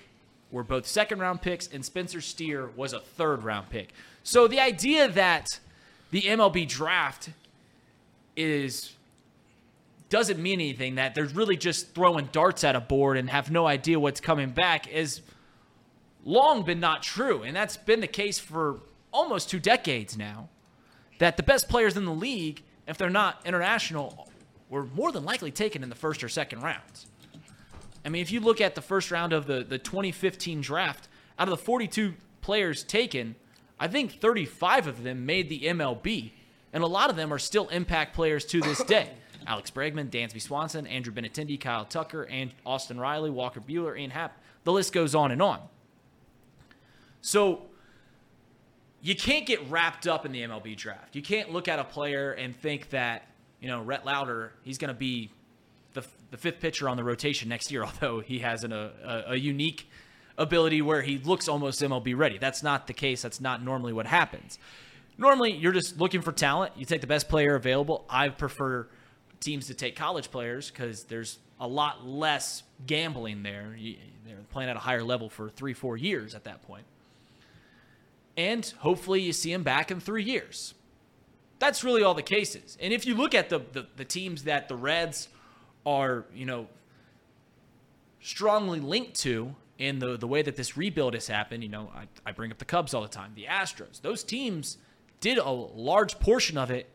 [0.50, 3.90] were both second round picks, and Spencer Steer was a third round pick.
[4.22, 5.60] So the idea that
[6.10, 7.30] the MLB draft
[8.34, 8.94] is
[10.10, 13.66] doesn't mean anything that they're really just throwing darts at a board and have no
[13.66, 15.22] idea what's coming back is
[16.24, 17.42] long been not true.
[17.42, 18.80] And that's been the case for
[19.12, 20.48] almost two decades now
[21.18, 24.28] that the best players in the league if they're not international
[24.68, 27.06] were more than likely taken in the first or second rounds
[28.04, 31.48] i mean if you look at the first round of the, the 2015 draft out
[31.48, 33.34] of the 42 players taken
[33.78, 36.30] i think 35 of them made the mlb
[36.72, 39.10] and a lot of them are still impact players to this day
[39.46, 44.38] Alex Bregman, Dansby Swanson, Andrew Benintendi, Kyle Tucker, and Austin Riley, Walker Buehler, Ian Happ.
[44.64, 45.60] The list goes on and on.
[47.22, 47.62] So
[49.02, 51.16] you can't get wrapped up in the MLB draft.
[51.16, 53.26] You can't look at a player and think that,
[53.60, 55.30] you know, Rhett Lowder, he's going to be
[55.94, 59.36] the, the fifth pitcher on the rotation next year, although he has an, a, a
[59.36, 59.88] unique
[60.38, 62.38] ability where he looks almost MLB ready.
[62.38, 63.22] That's not the case.
[63.22, 64.58] That's not normally what happens.
[65.18, 66.72] Normally, you're just looking for talent.
[66.76, 68.06] You take the best player available.
[68.08, 68.88] I prefer
[69.40, 73.76] teams to take college players because there's a lot less gambling there.
[74.26, 76.84] They're playing at a higher level for three, four years at that point
[78.40, 80.74] and hopefully you see them back in three years.
[81.58, 82.78] That's really all the cases.
[82.80, 85.28] And if you look at the, the, the teams that the Reds
[85.84, 86.66] are, you know,
[88.22, 92.06] strongly linked to in the, the way that this rebuild has happened, you know, I,
[92.24, 94.78] I bring up the Cubs all the time, the Astros, those teams
[95.20, 96.88] did a large portion of it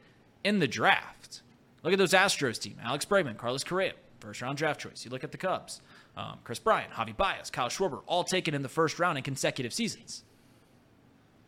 [0.43, 1.41] in the draft.
[1.85, 5.05] Look at those Astros team, Alex Bregman, Carlos Correa, first round draft choice.
[5.05, 5.81] You look at the Cubs,
[6.17, 9.71] um, Kris Bryant, Javi Baez, Kyle Schwarber, all taken in the first round in consecutive
[9.71, 10.23] seasons.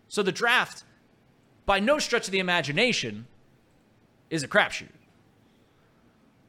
[0.07, 0.83] So the draft,
[1.65, 3.25] by no stretch of the imagination,
[4.29, 4.89] is a crapshoot.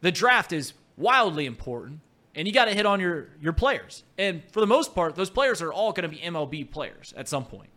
[0.03, 2.01] The draft is wildly important,
[2.35, 4.05] and you got to hit on your, your players.
[4.19, 7.27] And for the most part, those players are all going to be MLB players at
[7.27, 7.71] some point.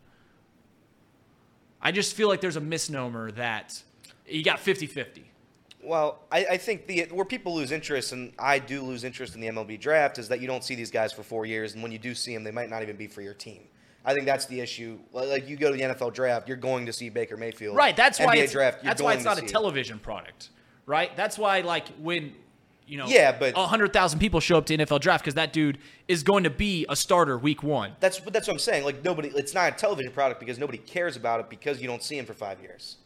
[1.82, 3.82] I just feel like there's a misnomer that
[4.28, 5.31] you got 50 50.
[5.84, 9.42] Well, I, I, think the where people lose interest, and I do lose interest in
[9.42, 11.92] the MLB draft, is that you don't see these guys for four years, and when
[11.92, 13.64] you do see them, they might not even be for your team.
[14.04, 15.00] I think that's the issue.
[15.12, 17.76] Like you go to the NFL draft, you're going to see Baker Mayfield.
[17.76, 17.96] Right.
[17.96, 18.84] That's NBA why it's, draft.
[18.84, 20.04] that's why it's not a television it.
[20.04, 20.50] product.
[20.86, 21.16] Right.
[21.16, 22.34] That's why like when
[22.88, 25.78] you know, yeah, but hundred thousand people show up to NFL draft because that dude
[26.08, 27.94] is going to be a starter week one.
[28.00, 28.84] That's but that's what I'm saying.
[28.84, 32.04] Like nobody, it's not a television product because nobody cares about it because you don't
[32.04, 32.98] see him for five years.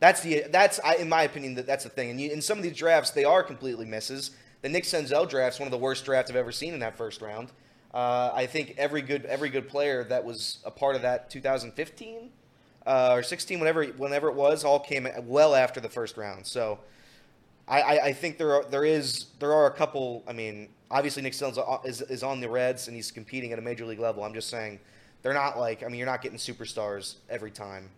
[0.00, 2.10] That's the that's I, in my opinion that that's the thing.
[2.10, 4.30] And you, in some of these drafts, they are completely misses.
[4.62, 6.96] The Nick Senzel draft is one of the worst drafts I've ever seen in that
[6.96, 7.50] first round.
[7.92, 12.30] Uh, I think every good every good player that was a part of that 2015
[12.86, 16.46] uh, or 16, whenever whenever it was, all came well after the first round.
[16.46, 16.78] So
[17.68, 20.24] I, I, I think there are there is there are a couple.
[20.26, 23.62] I mean, obviously Nick Stones is is on the Reds and he's competing at a
[23.62, 24.24] major league level.
[24.24, 24.80] I'm just saying
[25.22, 27.90] they're not like I mean you're not getting superstars every time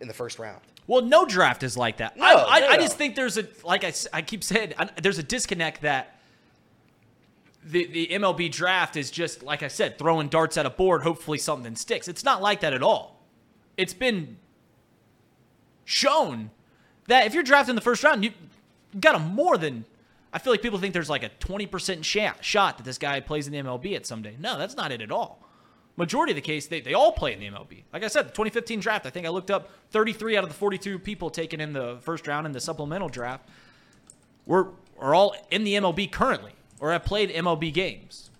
[0.00, 0.60] in the first round.
[0.86, 2.16] Well, no draft is like that.
[2.16, 2.68] No, I, I, no.
[2.68, 6.14] I just think there's a like I, I keep saying there's a disconnect that
[7.64, 11.38] the, the MLB draft is just, like I said, throwing darts at a board, hopefully
[11.38, 12.08] something sticks.
[12.08, 13.22] It's not like that at all.
[13.76, 14.36] It's been
[15.84, 16.50] shown
[17.08, 18.32] that if you're drafted in the first round, you
[18.98, 19.84] got a more than.
[20.32, 23.46] I feel like people think there's like a 20% shot, shot that this guy plays
[23.46, 24.36] in the MLB at someday.
[24.38, 25.40] No, that's not it at all.
[25.96, 27.84] Majority of the case, they, they all play in the MLB.
[27.92, 30.56] Like I said, the 2015 draft, I think I looked up 33 out of the
[30.56, 33.48] 42 people taken in the first round in the supplemental draft
[34.44, 38.30] were, are all in the MLB currently or have played MLB games.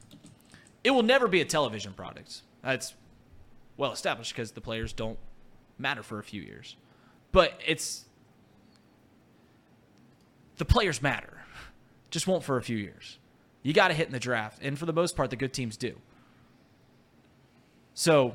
[0.83, 2.43] It will never be a television product.
[2.63, 2.95] That's
[3.77, 5.19] well established because the players don't
[5.79, 6.77] matter for a few years.
[7.31, 8.05] But it's
[10.57, 11.43] the players matter.
[12.11, 13.19] Just won't for a few years.
[13.63, 15.77] You got to hit in the draft, and for the most part, the good teams
[15.77, 15.97] do.
[17.95, 18.35] So,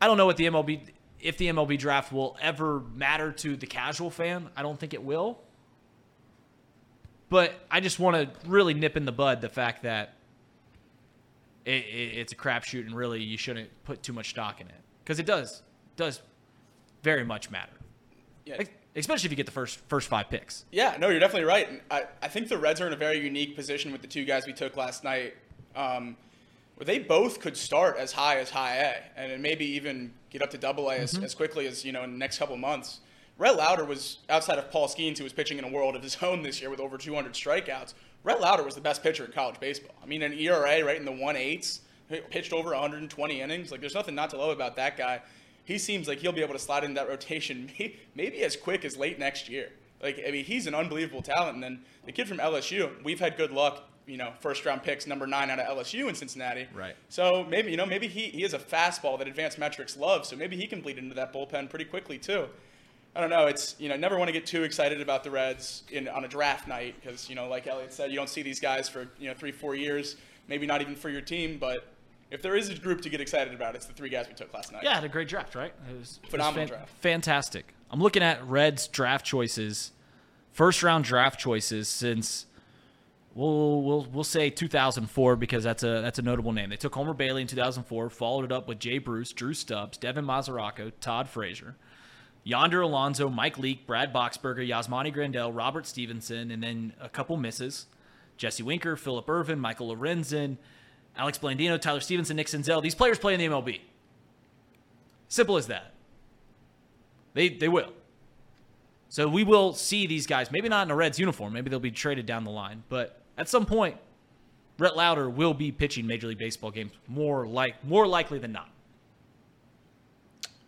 [0.00, 0.80] I don't know what the MLB
[1.20, 4.50] if the MLB draft will ever matter to the casual fan.
[4.54, 5.38] I don't think it will.
[7.30, 10.14] But I just want to really nip in the bud the fact that
[11.64, 14.74] it, it, it's a crapshoot and really you shouldn't put too much stock in it
[15.02, 15.62] because it does
[15.96, 16.20] does
[17.02, 17.72] very much matter.
[18.44, 18.62] Yeah.
[18.96, 20.66] Especially if you get the first first five picks.
[20.70, 21.82] Yeah, no, you're definitely right.
[21.90, 24.46] I, I think the Reds are in a very unique position with the two guys
[24.46, 25.34] we took last night.
[25.74, 26.16] Um,
[26.76, 30.50] where they both could start as high as high A and maybe even get up
[30.50, 31.02] to double A mm-hmm.
[31.02, 33.00] as, as quickly as, you know, in the next couple months.
[33.36, 36.16] Rhett Lowder was outside of Paul Skenes, who was pitching in a world of his
[36.22, 37.94] own this year with over 200 strikeouts.
[38.22, 39.94] Rhett Lowder was the best pitcher in college baseball.
[40.02, 41.80] I mean, an ERA right in the one eights,
[42.30, 43.70] pitched over 120 innings.
[43.70, 45.20] Like, there's nothing not to love about that guy.
[45.64, 47.70] He seems like he'll be able to slide into that rotation
[48.14, 49.70] maybe as quick as late next year.
[50.02, 51.54] Like, I mean, he's an unbelievable talent.
[51.54, 55.06] And then the kid from LSU, we've had good luck you know, first round picks,
[55.06, 56.66] number nine out of LSU in Cincinnati.
[56.74, 56.94] Right.
[57.08, 60.26] So maybe, you know, maybe he, he has a fastball that advanced metrics love.
[60.26, 62.48] So maybe he can bleed into that bullpen pretty quickly too.
[63.16, 63.46] I don't know.
[63.46, 66.28] It's you know never want to get too excited about the Reds in on a
[66.28, 69.28] draft night because you know like Elliot said you don't see these guys for you
[69.28, 70.16] know three four years
[70.48, 71.86] maybe not even for your team but
[72.30, 74.52] if there is a group to get excited about it's the three guys we took
[74.52, 74.82] last night.
[74.82, 75.72] Yeah, had a great draft, right?
[75.88, 76.92] It was phenomenal it was fan- draft.
[77.00, 77.74] Fantastic.
[77.90, 79.92] I'm looking at Reds draft choices,
[80.50, 82.46] first round draft choices since
[83.34, 86.70] we'll we'll we'll say 2004 because that's a that's a notable name.
[86.70, 90.24] They took Homer Bailey in 2004, followed it up with Jay Bruce, Drew Stubbs, Devin
[90.24, 91.76] Mesoraco, Todd Frazier.
[92.46, 97.86] Yonder Alonso, Mike Leake, Brad Boxberger, Yasmani Grandal, Robert Stephenson, and then a couple misses.
[98.36, 100.58] Jesse Winker, Philip Ervin, Michael Lorenzen,
[101.16, 102.82] Alex Blandino, Tyler Stephenson, Nick Senzel.
[102.82, 103.80] These players play in the MLB.
[105.28, 105.94] Simple as that.
[107.32, 107.92] They they will.
[109.08, 111.92] So we will see these guys, maybe not in a Reds uniform, maybe they'll be
[111.92, 113.96] traded down the line, but at some point,
[114.76, 118.68] Brett Lowder will be pitching Major League Baseball games more like more likely than not.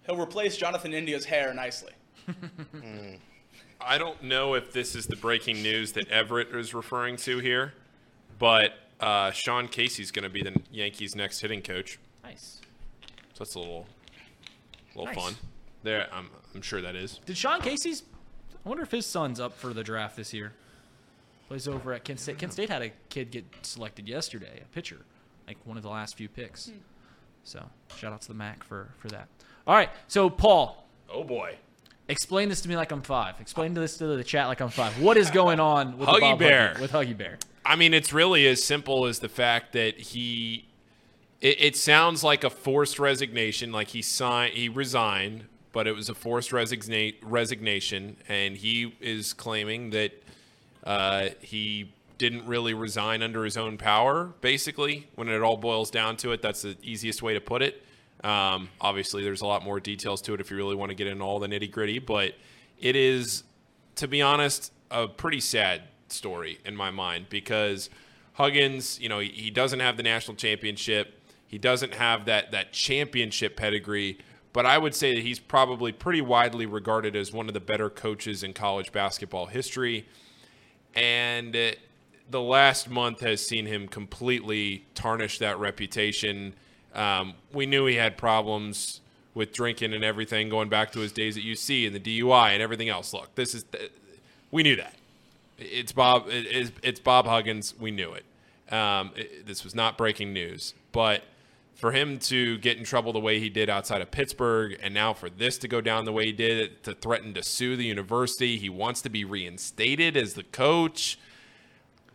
[0.06, 1.92] He'll replace Jonathan India's hair nicely.
[3.80, 7.74] I don't know if this is the breaking news that Everett is referring to here,
[8.38, 11.98] but uh, Sean Casey's going to be the Yankees' next hitting coach.
[12.24, 12.60] Nice.
[13.34, 13.86] So that's a little,
[14.94, 15.16] little Nice.
[15.16, 15.34] fun.
[15.82, 17.20] There, I'm, I'm sure that is.
[17.26, 18.02] Did Sean Casey's?
[18.64, 20.52] I wonder if his son's up for the draft this year.
[21.48, 22.38] Plays over at Kent State.
[22.38, 24.98] Kent State had a kid get selected yesterday, a pitcher,
[25.46, 26.66] like one of the last few picks.
[26.66, 26.78] Hmm.
[27.44, 27.64] So
[27.96, 29.28] shout out to the Mac for for that.
[29.66, 31.56] All right, so Paul, Oh boy,
[32.08, 33.40] explain this to me like I'm five.
[33.40, 35.00] Explain to this to the chat like I'm five.
[35.00, 36.74] What is going on with Huggy Bob Bear.
[36.74, 37.38] Huggy, with Huggy Bear?
[37.64, 40.68] I mean, it's really as simple as the fact that he.
[41.40, 46.08] It, it sounds like a forced resignation, like he signed, he resigned, but it was
[46.08, 50.12] a forced resigna- resignation, and he is claiming that
[50.86, 54.32] uh, he didn't really resign under his own power.
[54.40, 57.84] Basically, when it all boils down to it, that's the easiest way to put it.
[58.24, 61.06] Um, obviously, there's a lot more details to it if you really want to get
[61.06, 62.34] into all the nitty gritty, but
[62.80, 63.44] it is,
[63.96, 67.90] to be honest, a pretty sad story in my mind because
[68.34, 71.20] Huggins, you know, he doesn't have the national championship.
[71.46, 74.18] He doesn't have that that championship pedigree,
[74.52, 77.90] but I would say that he's probably pretty widely regarded as one of the better
[77.90, 80.06] coaches in college basketball history.
[80.96, 86.54] And the last month has seen him completely tarnish that reputation.
[86.94, 89.00] Um, we knew he had problems
[89.34, 92.62] with drinking and everything going back to his days at UC and the DUI and
[92.62, 93.12] everything else.
[93.12, 93.66] Look, this is
[94.50, 94.94] we knew that.
[95.58, 96.24] It's Bob.
[96.28, 97.74] It's, it's Bob Huggins.
[97.78, 98.24] We knew it.
[98.74, 101.22] Um, it- This was not breaking news, but
[101.76, 105.12] for him to get in trouble the way he did outside of Pittsburgh, and now
[105.12, 108.56] for this to go down the way he did, to threaten to sue the university,
[108.56, 111.18] he wants to be reinstated as the coach.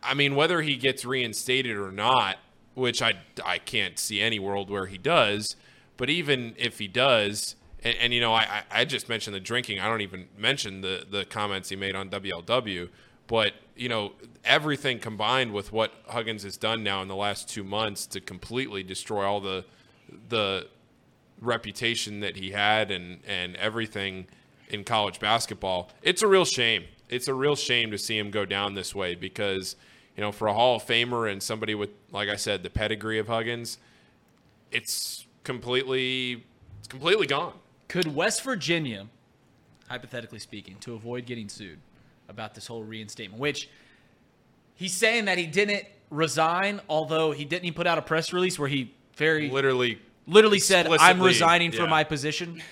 [0.02, 2.38] I mean, whether he gets reinstated or not,
[2.74, 3.14] which I,
[3.46, 5.56] I can't see any world where he does,
[5.96, 9.40] but even if he does, and, and you know, I, I I just mentioned the
[9.40, 9.80] drinking.
[9.80, 12.90] I don't even mention the, the comments he made on WLW,
[13.28, 14.12] but, you know,
[14.46, 18.84] everything combined with what Huggins has done now in the last two months to completely
[18.84, 19.66] destroy all the,
[20.30, 20.68] the
[21.40, 24.28] reputation that he had and, and everything
[24.70, 26.84] in college basketball, it's a real shame.
[27.10, 29.76] It's a real shame to see him go down this way because,
[30.16, 33.18] you know, for a Hall of Famer and somebody with, like I said, the pedigree
[33.18, 33.80] of Huggins,
[34.72, 36.46] it's completely,
[36.78, 37.54] it's completely gone.
[37.88, 39.08] Could West Virginia,
[39.90, 41.80] hypothetically speaking, to avoid getting sued
[42.32, 43.70] about this whole reinstatement, which
[44.74, 48.58] he's saying that he didn't resign, although he didn't he put out a press release
[48.58, 51.86] where he very Literally, literally said, "I'm resigning yeah.
[51.88, 52.64] my position."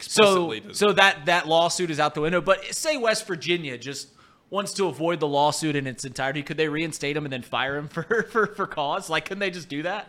[0.00, 2.40] So, so that that lawsuit is out the window.
[2.40, 4.08] But say West Virginia just
[4.50, 7.76] wants to avoid the lawsuit in its entirety, could they reinstate him and then fire
[7.76, 9.08] him for for, for cause?
[9.08, 10.08] Like, couldn't they just do that?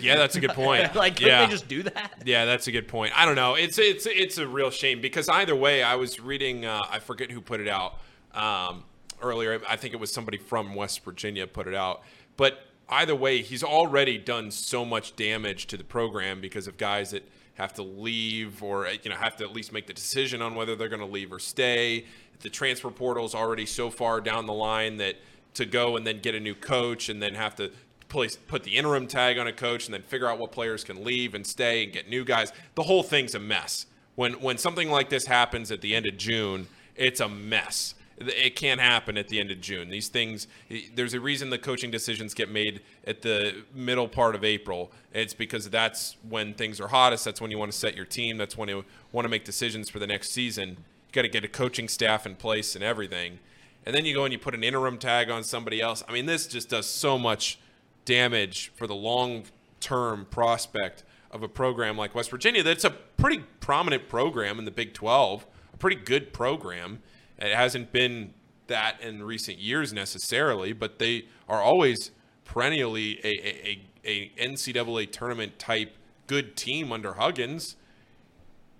[0.00, 0.94] Yeah, that's a good point.
[0.94, 1.44] like, yeah.
[1.44, 2.22] they just do that?
[2.24, 3.18] Yeah, that's a good point.
[3.18, 3.54] I don't know.
[3.54, 6.64] It's it's it's a real shame because either way, I was reading.
[6.64, 7.98] Uh, I forget who put it out
[8.34, 8.84] um,
[9.20, 9.60] earlier.
[9.68, 12.02] I think it was somebody from West Virginia put it out.
[12.36, 17.10] But either way, he's already done so much damage to the program because of guys
[17.10, 20.54] that have to leave or you know have to at least make the decision on
[20.54, 22.04] whether they're going to leave or stay.
[22.40, 25.16] The transfer portal is already so far down the line that
[25.54, 27.72] to go and then get a new coach and then have to
[28.08, 31.04] place put the interim tag on a coach and then figure out what players can
[31.04, 32.52] leave and stay and get new guys.
[32.74, 33.86] The whole thing's a mess.
[34.14, 37.94] When when something like this happens at the end of June, it's a mess.
[38.18, 39.90] It can't happen at the end of June.
[39.90, 40.46] These things,
[40.94, 44.90] there's a reason the coaching decisions get made at the middle part of April.
[45.12, 47.26] It's because that's when things are hottest.
[47.26, 48.38] That's when you want to set your team.
[48.38, 50.70] That's when you want to make decisions for the next season.
[50.70, 53.38] You got to get a coaching staff in place and everything.
[53.84, 56.02] And then you go and you put an interim tag on somebody else.
[56.08, 57.58] I mean, this just does so much
[58.06, 59.44] damage for the long
[59.80, 64.70] term prospect of a program like West Virginia that's a pretty prominent program in the
[64.70, 67.02] Big 12, a pretty good program.
[67.38, 68.32] It hasn't been
[68.68, 72.10] that in recent years necessarily, but they are always
[72.44, 75.94] perennially a, a, a, a NCAA tournament type
[76.26, 77.76] good team under Huggins.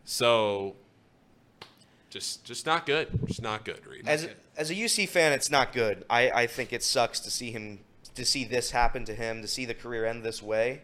[0.04, 0.76] So
[2.10, 3.08] just just not good.
[3.26, 4.06] Just not good, Reid.
[4.06, 6.04] As as a UC fan, it's not good.
[6.08, 7.80] I, I think it sucks to see him
[8.16, 10.82] to see this happen to him, to see the career end this way.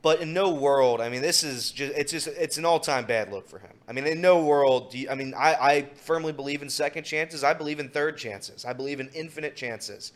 [0.00, 3.04] But in no world, I mean, this is just it's just it's an all time
[3.04, 3.72] bad look for him.
[3.88, 7.02] I mean, in no world, do you, I mean, I, I firmly believe in second
[7.04, 7.42] chances.
[7.42, 8.64] I believe in third chances.
[8.64, 10.12] I believe in infinite chances.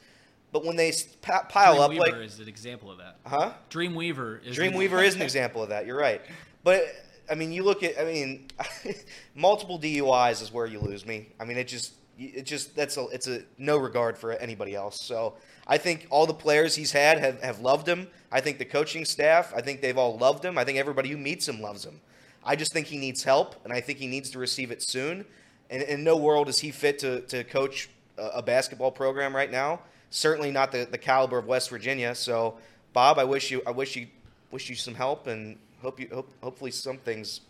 [0.52, 3.16] But when they pile up Dreamweaver like is an example of that.
[3.26, 3.52] Huh?
[3.70, 5.86] Dreamweaver is Dreamweaver is an example of that.
[5.86, 6.20] You're right.
[6.62, 6.84] But
[7.30, 7.98] I mean, you look at.
[7.98, 8.48] I mean,
[9.34, 11.28] multiple DUIs is where you lose me.
[11.40, 15.02] I mean, it just, it just that's a, it's a no regard for anybody else.
[15.02, 15.34] So
[15.66, 18.08] I think all the players he's had have, have loved him.
[18.30, 20.58] I think the coaching staff, I think they've all loved him.
[20.58, 22.00] I think everybody who meets him loves him.
[22.44, 25.24] I just think he needs help, and I think he needs to receive it soon.
[25.70, 27.88] And in no world is he fit to, to coach
[28.18, 29.80] a, basketball program right now.
[30.10, 32.14] Certainly not the, the caliber of West Virginia.
[32.14, 32.58] So,
[32.92, 34.06] Bob, I wish you I wish you
[34.50, 37.40] wish you some help, and hope you hope hopefully some things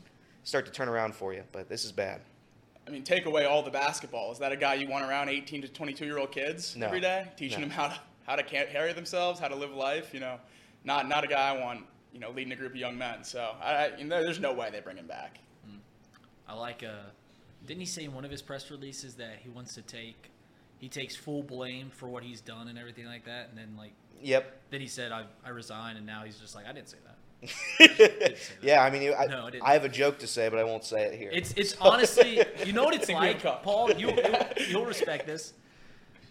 [0.44, 1.42] start to turn around for you.
[1.50, 2.20] But this is bad.
[2.86, 4.32] I mean, take away all the basketball.
[4.32, 6.86] Is that a guy you want around 18 to 22 year old kids No.
[6.86, 7.66] every day, teaching No.
[7.68, 10.12] them how to how to ca- carry themselves, how to live life?
[10.14, 10.38] You know,
[10.84, 11.86] not not a guy I want.
[12.12, 13.24] You know, leading a group of young men.
[13.24, 15.38] So I, I you know, there's no way they bring him back.
[16.48, 16.82] I like.
[16.82, 17.08] Uh,
[17.66, 20.30] didn't he say in one of his press releases that he wants to take,
[20.78, 23.92] he takes full blame for what he's done and everything like that, and then like.
[24.20, 24.60] Yep.
[24.70, 27.16] Then he said, "I I resign," and now he's just like, "I didn't say that."
[28.62, 31.04] Yeah, I mean, I, No, I have a joke to say, but I won't say
[31.06, 31.30] it here.
[31.32, 33.42] It's it's honestly, you know what it's think like.
[33.62, 33.90] Paul.
[33.92, 34.18] You you'll,
[34.68, 35.52] you'll respect this.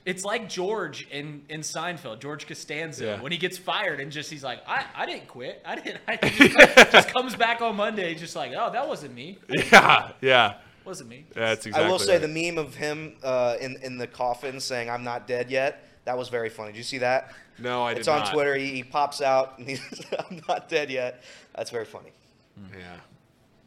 [0.03, 3.21] It's like George in, in Seinfeld, George Costanza, Yeah.
[3.21, 5.61] when he gets fired and just he's like, I, I didn't quit.
[5.63, 6.01] I didn't.
[6.07, 9.37] I just, just comes back on Monday, just like, oh, that wasn't me.
[9.47, 10.55] Yeah, yeah.
[10.85, 11.25] Wasn't me.
[11.35, 11.83] That's exactly.
[11.83, 11.91] I exactly.
[11.91, 12.21] will say right.
[12.21, 16.17] the meme of him uh, in in the coffin saying "I'm not dead yet." That
[16.17, 16.71] was very funny.
[16.71, 17.31] Did you see that?
[17.59, 18.33] No, I did It's on not.
[18.33, 18.55] Twitter.
[18.55, 19.81] He, he pops out and he's
[20.29, 21.23] "I'm not dead yet."
[21.55, 22.11] That's very funny.
[22.59, 22.79] Mm-hmm.
[22.79, 22.95] Yeah,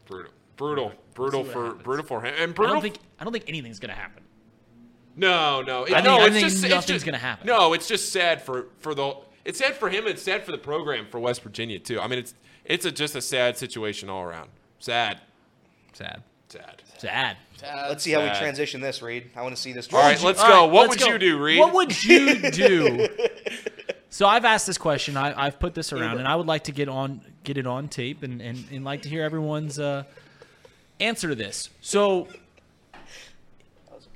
[0.07, 1.83] brutal, brutal, brutal what for happens.
[1.83, 2.75] brutal for him, and I brutal.
[2.75, 4.23] don't think I don't think anything's gonna happen.
[5.17, 6.19] no, no, it- I think- no.
[6.21, 7.47] I it's think just it's nothing's just, gonna happen.
[7.47, 9.15] No, it's just sad for for the.
[9.45, 10.07] It's sad for him.
[10.07, 12.01] It's sad for the program for West Virginia too.
[12.01, 14.49] I mean, it's it's a, just a sad situation all around.
[14.81, 15.21] Sad,
[15.93, 16.23] Sad.
[16.49, 16.83] sad.
[16.99, 17.37] Sad.
[17.63, 18.39] Let's see how we sad.
[18.41, 19.31] transition this, Reid.
[19.35, 19.93] I want to see this.
[19.93, 20.63] All right, let's All go.
[20.65, 21.13] right, what let's would go.
[21.13, 21.59] you do, Reid?
[21.59, 23.09] What would you do?
[24.11, 25.17] so I've asked this question.
[25.17, 27.89] I, I've put this around, and I would like to get on get it on
[27.89, 30.05] tape and, and, and like to hear everyone's uh,
[31.01, 31.71] answer to this.
[31.81, 32.29] So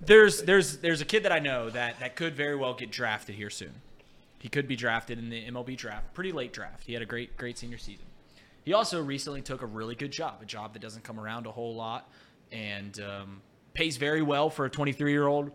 [0.01, 3.35] there's there's there's a kid that I know that that could very well get drafted
[3.35, 3.73] here soon.
[4.39, 6.85] He could be drafted in the MLB draft, pretty late draft.
[6.85, 8.05] He had a great great senior season.
[8.65, 11.51] He also recently took a really good job, a job that doesn't come around a
[11.51, 12.11] whole lot,
[12.53, 13.43] and um,
[13.75, 15.51] pays very well for a 23 year old.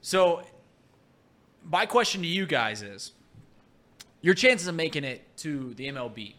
[0.00, 0.42] So,
[1.64, 3.12] my question to you guys is
[4.22, 6.34] your chances of making it to the MLB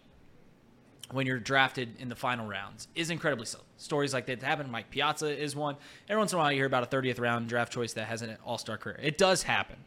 [1.12, 3.62] when you're drafted in the final rounds is incredibly slow.
[3.78, 4.70] Stories like that happen.
[4.72, 5.76] Mike Piazza is one.
[6.08, 8.22] Every once in a while, you hear about a 30th round draft choice that has
[8.22, 9.00] an all star career.
[9.02, 9.78] It does happen.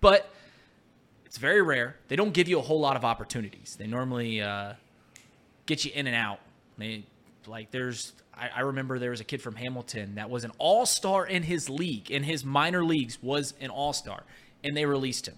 [0.00, 0.32] But
[1.26, 1.96] it's very rare.
[2.08, 3.76] They don't give you a whole lot of opportunities.
[3.78, 4.74] They normally uh,
[5.66, 6.40] get you in and out.
[6.78, 7.04] They
[7.50, 10.86] like there's I, I remember there was a kid from Hamilton that was an all
[10.86, 14.22] star in his league, in his minor leagues was an all star,
[14.64, 15.36] and they released him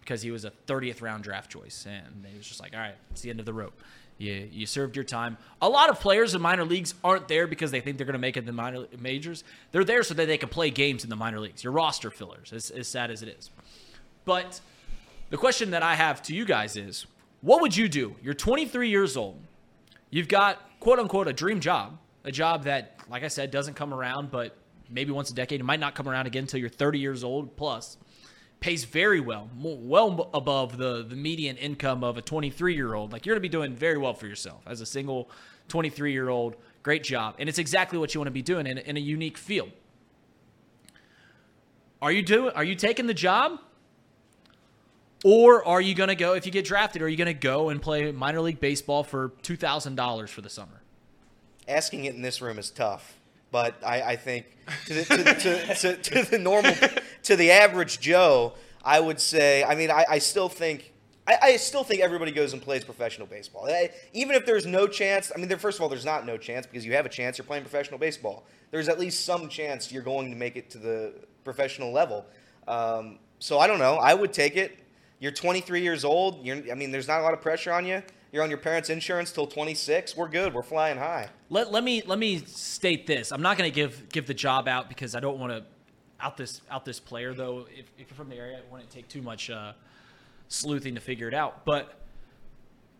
[0.00, 2.94] because he was a 30th round draft choice, and they was just like, all right,
[3.10, 3.78] it's the end of the rope.
[4.18, 5.36] You you served your time.
[5.60, 8.18] A lot of players in minor leagues aren't there because they think they're going to
[8.18, 9.44] make it in the minor majors.
[9.72, 11.62] They're there so that they can play games in the minor leagues.
[11.62, 13.50] Your roster fillers, as, as sad as it is.
[14.24, 14.60] But
[15.28, 17.06] the question that I have to you guys is
[17.42, 18.16] what would you do?
[18.22, 19.38] You're 23 years old.
[20.10, 23.92] You've got, quote unquote, a dream job, a job that, like I said, doesn't come
[23.92, 24.56] around, but
[24.88, 25.58] maybe once a decade.
[25.58, 27.96] It might not come around again until you're 30 years old plus.
[28.60, 33.12] Pays very well, well above the, the median income of a 23 year old.
[33.12, 35.28] Like, you're going to be doing very well for yourself as a single
[35.66, 36.54] 23 year old.
[36.84, 37.34] Great job.
[37.40, 39.72] And it's exactly what you want to be doing in, in a unique field.
[42.00, 42.54] Are you doing?
[42.54, 43.58] Are you taking the job?
[45.24, 47.70] Or are you going to go, if you get drafted, are you going to go
[47.70, 50.82] and play minor league baseball for $2,000 for the summer?
[51.66, 53.18] Asking it in this room is tough,
[53.50, 54.46] but I, I think
[54.86, 56.74] to the, to, to, to, to the normal,
[57.24, 58.52] to the average Joe,
[58.84, 59.64] I would say.
[59.64, 60.92] I mean, I, I still think.
[61.26, 63.68] I, I still think everybody goes and plays professional baseball.
[64.12, 66.66] Even if there's no chance, I mean, there, first of all, there's not no chance
[66.66, 67.36] because you have a chance.
[67.36, 68.44] You're playing professional baseball.
[68.70, 72.26] There's at least some chance you're going to make it to the professional level.
[72.68, 73.96] Um, so I don't know.
[73.96, 74.85] I would take it.
[75.18, 76.44] You're 23 years old.
[76.44, 78.02] You're, I mean, there's not a lot of pressure on you.
[78.32, 80.16] You're on your parents' insurance till 26.
[80.16, 80.52] We're good.
[80.52, 81.30] We're flying high.
[81.48, 83.32] Let, let me let me state this.
[83.32, 85.64] I'm not going to give give the job out because I don't want to
[86.20, 87.66] out this out this player though.
[87.74, 89.72] If, if you're from the area, it wouldn't take too much uh,
[90.48, 91.64] sleuthing to figure it out.
[91.64, 91.98] But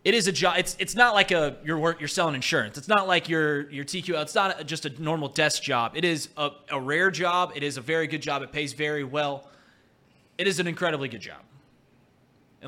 [0.03, 0.55] it is a job.
[0.57, 2.77] It's it's not like a you're work you're selling insurance.
[2.77, 4.21] It's not like your your TQ.
[4.21, 5.91] It's not just a normal desk job.
[5.95, 7.51] It is a, a rare job.
[7.55, 8.41] It is a very good job.
[8.41, 9.49] It pays very well.
[10.37, 11.41] It is an incredibly good job.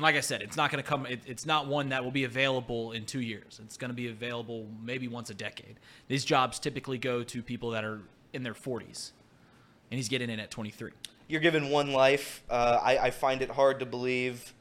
[0.00, 1.04] And like I said, it's not going to come.
[1.04, 3.60] It, it's not one that will be available in two years.
[3.62, 5.78] It's going to be available maybe once a decade.
[6.08, 8.00] These jobs typically go to people that are
[8.32, 9.10] in their 40s,
[9.90, 10.92] and he's getting in at 23.
[11.28, 12.42] You're given one life.
[12.48, 14.54] Uh, I, I find it hard to believe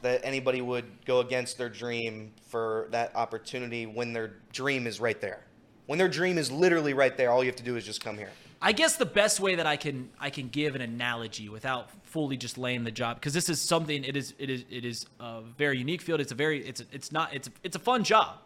[0.00, 5.20] that anybody would go against their dream for that opportunity when their dream is right
[5.20, 5.44] there.
[5.86, 8.16] When their dream is literally right there, all you have to do is just come
[8.16, 8.30] here.
[8.62, 12.38] I guess the best way that I can I can give an analogy without fully
[12.38, 15.42] just laying the job because this is something it is it is it is a
[15.58, 16.20] very unique field.
[16.20, 18.38] It's a very it's it's not it's it's a fun job,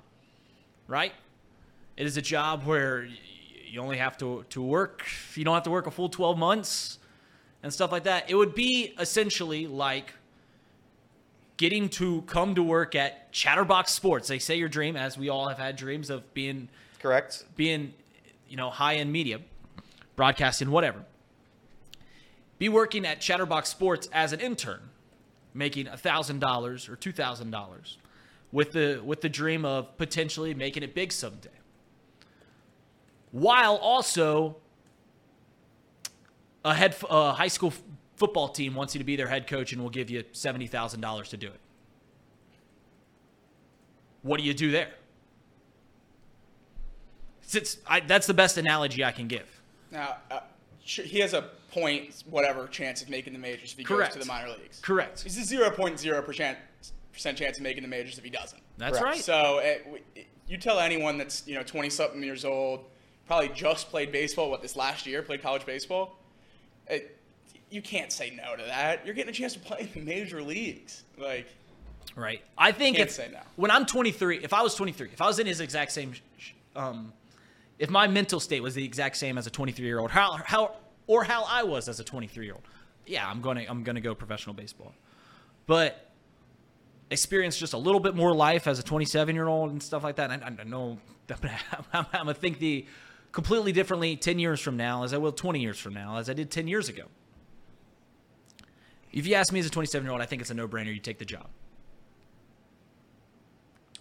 [0.89, 1.12] right?
[1.97, 3.07] It is a job where
[3.70, 5.07] you only have to to work.
[5.36, 6.99] You don't have to work a full twelve months
[7.62, 8.28] and stuff like that.
[8.28, 10.14] It would be essentially like
[11.59, 14.26] getting to come to work at Chatterbox Sports.
[14.26, 16.68] They say your dream, as we all have had dreams of being
[16.99, 17.94] correct, being
[18.49, 19.40] you know high end media,
[20.16, 21.05] broadcasting, whatever.
[22.59, 24.90] Be working at Chatterbox Sports as an intern,
[25.55, 27.99] making thousand dollars or two thousand dollars,
[28.53, 31.51] with the with the dream of potentially making it big someday.
[33.30, 34.57] While also
[36.64, 37.82] a head a high school f-
[38.16, 41.01] football team wants you to be their head coach and will give you seventy thousand
[41.01, 41.61] dollars to do it.
[44.22, 44.90] What do you do there?
[47.55, 49.46] It's, I, that's the best analogy I can give.
[49.90, 50.40] Now, uh,
[50.80, 54.14] he has a point, whatever, chance of making the majors if he Correct.
[54.14, 54.80] goes to the minor leagues.
[54.80, 55.22] Correct.
[55.22, 56.59] He's a zero point zero percent
[57.12, 58.62] percent chance of making the majors if he doesn't.
[58.78, 59.16] That's right.
[59.18, 60.03] So it, w-
[60.46, 62.84] you tell anyone that's you know twenty something years old,
[63.26, 64.51] probably just played baseball.
[64.51, 66.16] What this last year played college baseball.
[66.86, 67.18] It,
[67.70, 69.05] you can't say no to that.
[69.05, 71.05] You're getting a chance to play in the major leagues.
[71.18, 71.49] Like,
[72.16, 72.40] Right.
[72.57, 73.40] I think Can't if say no.
[73.57, 76.20] when I'm 23, if I was 23, if I was in his exact same, sh-
[76.38, 77.12] sh- um,
[77.79, 80.76] if my mental state was the exact same as a 23 year old, how how
[81.07, 82.64] or how I was as a 23 year old,
[83.07, 84.95] yeah, I'm gonna I'm gonna go professional baseball,
[85.66, 86.11] but
[87.11, 90.16] experience just a little bit more life as a 27 year old and stuff like
[90.16, 90.31] that.
[90.31, 90.99] I, I know
[91.43, 91.47] I'm,
[91.93, 92.87] I'm gonna think the
[93.33, 96.33] completely differently 10 years from now as I will 20 years from now as I
[96.33, 97.05] did 10 years ago.
[99.12, 100.93] If you ask me as a 27 year old, I think it's a no brainer.
[100.93, 101.47] You take the job.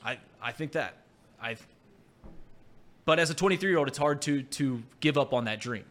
[0.04, 0.96] I I think that
[1.42, 1.58] I.
[3.08, 5.86] But as a 23 year old, it's hard to to give up on that dream.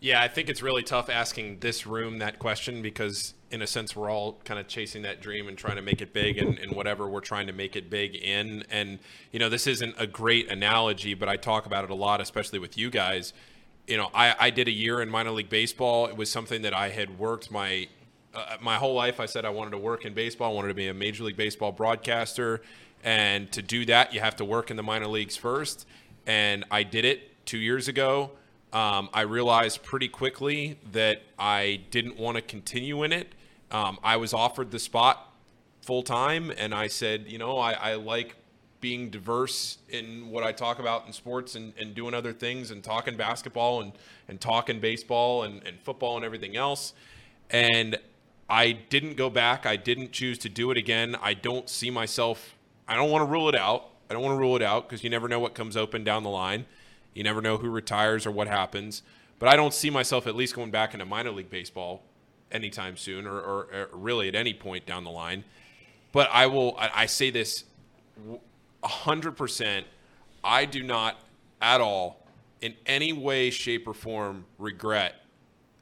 [0.00, 3.96] Yeah, I think it's really tough asking this room that question because, in a sense,
[3.96, 6.72] we're all kind of chasing that dream and trying to make it big and, and
[6.72, 8.64] whatever we're trying to make it big in.
[8.70, 8.98] And,
[9.30, 12.58] you know, this isn't a great analogy, but I talk about it a lot, especially
[12.58, 13.32] with you guys.
[13.86, 16.06] You know, I, I did a year in minor league baseball.
[16.06, 17.88] It was something that I had worked my
[18.34, 19.20] uh, my whole life.
[19.20, 20.52] I said I wanted to work in baseball.
[20.52, 22.60] I wanted to be a major league baseball broadcaster.
[23.04, 25.86] And to do that, you have to work in the minor leagues first.
[26.26, 28.30] And I did it two years ago.
[28.72, 33.34] Um, I realized pretty quickly that I didn't want to continue in it.
[33.70, 35.30] Um, I was offered the spot
[35.82, 38.36] full time, and I said, you know, I, I like
[38.80, 42.82] being diverse in what I talk about in sports and, and doing other things and
[42.82, 43.92] talking basketball and,
[44.28, 46.92] and talking baseball and, and football and everything else.
[47.50, 47.96] And
[48.50, 49.66] I didn't go back.
[49.66, 51.16] I didn't choose to do it again.
[51.22, 52.56] I don't see myself,
[52.88, 53.88] I don't want to rule it out.
[54.12, 56.22] I don't want to rule it out because you never know what comes open down
[56.22, 56.66] the line.
[57.14, 59.02] You never know who retires or what happens.
[59.38, 62.02] But I don't see myself at least going back into minor league baseball
[62.50, 65.44] anytime soon or, or, or really at any point down the line.
[66.12, 67.64] But I will, I, I say this
[68.20, 68.38] w-
[68.84, 69.84] 100%.
[70.44, 71.16] I do not
[71.62, 72.26] at all,
[72.60, 75.14] in any way, shape, or form, regret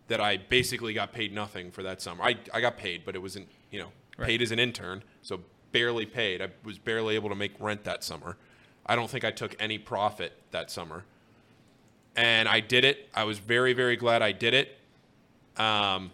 [0.06, 2.22] that I basically got paid nothing for that summer.
[2.22, 4.26] I, I got paid, but it wasn't, you know, Right.
[4.26, 5.40] paid as an intern, so
[5.72, 6.42] barely paid.
[6.42, 8.36] I was barely able to make rent that summer.
[8.86, 11.04] I don't think I took any profit that summer.
[12.16, 13.08] And I did it.
[13.14, 14.76] I was very, very glad I did it.
[15.56, 16.10] Um,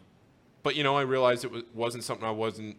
[0.63, 2.77] but you know, I realized it was, wasn't something I wasn't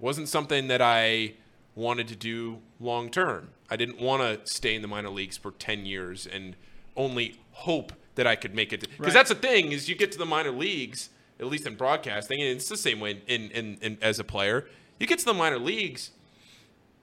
[0.00, 1.34] wasn't something that I
[1.74, 3.50] wanted to do long term.
[3.70, 6.56] I didn't want to stay in the minor leagues for 10 years and
[6.96, 8.80] only hope that I could make it.
[8.80, 9.12] Because Right.
[9.12, 12.50] that's the thing is you get to the minor leagues, at least in broadcasting, and
[12.50, 14.66] it's the same way in, in, in as a player.
[14.98, 16.10] You get to the minor leagues,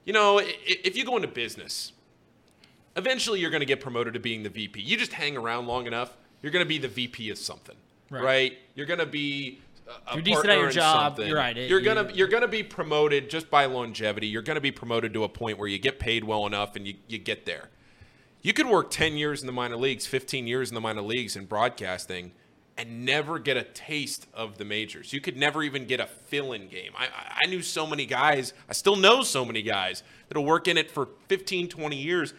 [0.04, 1.92] you know, if you go into business,
[2.96, 4.80] eventually you're going to get promoted to being the VP.
[4.80, 7.76] You just hang around long enough, you're going to be the VP of something,
[8.10, 8.22] Right.
[8.22, 8.58] right?
[8.74, 9.60] You're going to be
[10.14, 11.28] You're decent at your job, something.
[11.28, 14.26] you're right, it- You're gonna you- you're gonna be promoted just by longevity.
[14.26, 16.94] You're gonna be promoted to a point where you get paid well enough and you,
[17.08, 17.68] you get there.
[18.40, 21.36] You could work 10 years in the minor leagues, 15 years in the minor leagues
[21.36, 22.32] in broadcasting,
[22.78, 25.12] and never get a taste of the majors.
[25.12, 26.92] You could never even get a fill-in game.
[26.96, 27.08] I,
[27.44, 30.90] I- knew so many guys, I still know so many guys that'll work in it
[30.90, 32.32] for 15, 20 years.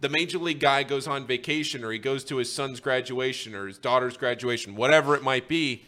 [0.00, 3.66] The major league guy goes on vacation or he goes to his son's graduation or
[3.66, 5.82] his daughter's graduation, whatever it might be,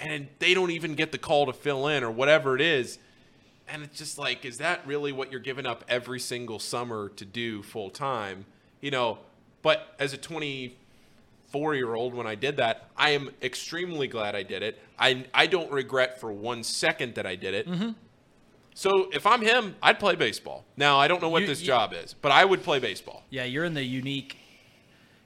[0.00, 2.98] and they don't even get the call to fill in or whatever it is.
[3.68, 7.24] And it's just like, is that really what you're giving up every single summer to
[7.24, 8.46] do full time?
[8.80, 9.18] You know,
[9.62, 10.16] but as a
[11.56, 14.78] 24 year old, when I did that, I am extremely glad I did it.
[14.98, 17.94] I, I don't regret for one second that I did it.
[18.74, 20.64] So if I'm him, I'd play baseball.
[20.76, 23.24] Now I don't know what You- this you- job is, but I would play baseball.
[23.30, 24.36] Yeah, you're in the unique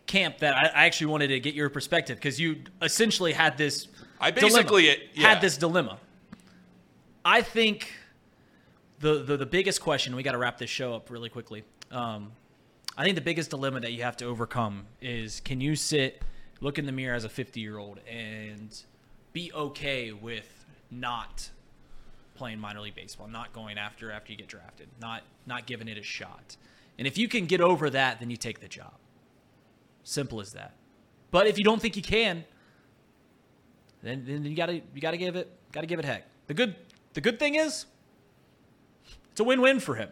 [0.07, 3.89] camp that I, I actually wanted to get your perspective because you essentially had this.
[4.21, 5.29] I basically- dilemma, yeah.
[5.29, 5.99] had this dilemma.
[7.25, 7.93] I think
[9.01, 11.65] the the, the biggest question we got to wrap this show up really quickly.
[11.91, 12.33] Um,
[13.01, 16.21] I think the biggest dilemma that you have to overcome is can you sit,
[16.61, 18.79] look in the mirror as a 50 year old, and
[19.33, 21.49] be okay with not
[22.35, 25.97] playing minor league baseball, not going after after you get drafted, not not giving it
[25.97, 26.59] a shot.
[26.99, 28.93] And if you can get over that, then you take the job.
[30.03, 30.75] Simple as that.
[31.31, 32.45] But if you don't think you can,
[34.03, 36.27] then, then you gotta you gotta give it gotta give it heck.
[36.49, 36.77] The good
[37.15, 37.87] the good thing is
[39.31, 40.11] it's a win-win for him.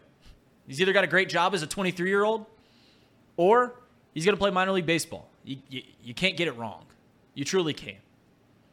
[0.66, 2.46] He's either got a great job as a 23 year old,
[3.38, 3.80] or
[4.12, 5.30] he's gonna play minor league baseball.
[5.44, 6.84] You, you, you can't get it wrong.
[7.32, 7.96] You truly can.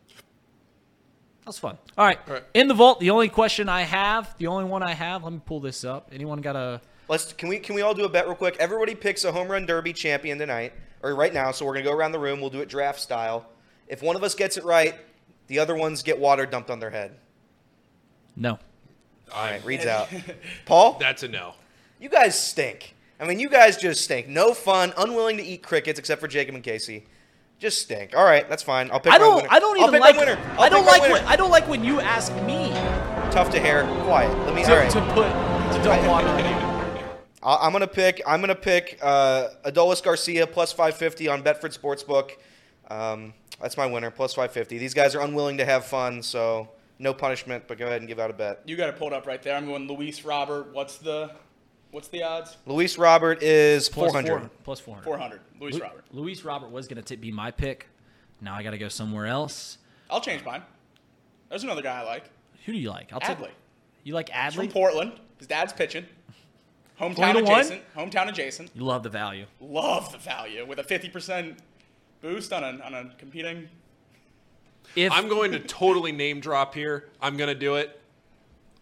[0.09, 1.77] That was fun.
[1.97, 2.19] All right.
[2.27, 2.43] right.
[2.53, 5.39] In the vault, the only question I have, the only one I have, let me
[5.45, 6.09] pull this up.
[6.11, 8.57] Anyone got a Let's can we can we all do a bet real quick?
[8.59, 11.51] Everybody picks a home run derby champion tonight or right now.
[11.51, 12.41] So we're gonna go around the room.
[12.41, 13.45] We'll do it draft style.
[13.87, 14.95] If one of us gets it right,
[15.45, 17.15] the other ones get water dumped on their head.
[18.35, 18.57] no?
[19.33, 20.07] All right, reads out.
[20.65, 21.53] Paul, That's a no.
[21.99, 22.94] you guys stink.
[23.19, 24.27] I mean, you guys just stink.
[24.27, 24.93] No fun.
[24.97, 27.05] Unwilling to eat crickets except for Jacob and Casey.
[27.59, 28.15] Just stink.
[28.15, 28.91] All right, that's fine.
[28.91, 29.13] I'll pick.
[29.13, 29.35] I my don't.
[29.37, 29.47] winner.
[29.49, 30.15] I don't I'll even pick like.
[30.15, 30.39] my winner.
[30.57, 31.23] I'll I don't like when.
[31.25, 32.69] I don't like when you ask me
[33.31, 33.83] Tough to hair.
[34.03, 34.37] Quiet.
[34.45, 34.63] Let me.
[34.65, 34.91] to, all right.
[34.91, 35.23] to put
[35.77, 36.27] to dump water.
[36.27, 36.45] on you.
[37.41, 38.21] I- I'm gonna pick.
[38.27, 42.31] I'm gonna pick uh, Adolis Garcia plus 550 on Betfred Sportsbook.
[42.89, 44.77] Um, that's my winner, plus 550.
[44.77, 46.67] These guys are unwilling to have fun, so
[46.99, 47.63] no punishment.
[47.67, 48.61] But go ahead and give out a bet.
[48.65, 49.55] You got it pulled up right there.
[49.55, 50.73] I'm going Luis Robert.
[50.73, 51.31] What's the
[51.95, 52.57] what's the odds?
[52.65, 54.27] Luis Robert is Plus 400.
[54.27, 54.63] 400.
[54.65, 55.03] Plus 400.
[55.05, 55.39] 400.
[55.61, 56.03] Luis Lu- Robert.
[56.11, 57.87] Luis Robert was going to be my pick.
[58.41, 59.77] Now I got to go somewhere else.
[60.09, 60.61] I'll change mine.
[61.49, 62.25] There's another guy I like.
[62.65, 63.13] Who do you like?
[63.13, 63.45] I'll Adley.
[63.45, 63.51] take.
[64.03, 65.13] You like He's from Portland.
[65.37, 66.05] His dad's pitching.
[66.99, 67.59] Hometown 20 to one?
[67.59, 67.81] adjacent.
[67.95, 68.71] Hometown adjacent.
[68.75, 69.45] You love the value.
[69.61, 71.57] Love the value with a 50%
[72.21, 73.69] boost on a, on a competing.
[74.95, 77.09] If I'm going to totally name drop here.
[77.21, 77.99] I'm going to do it.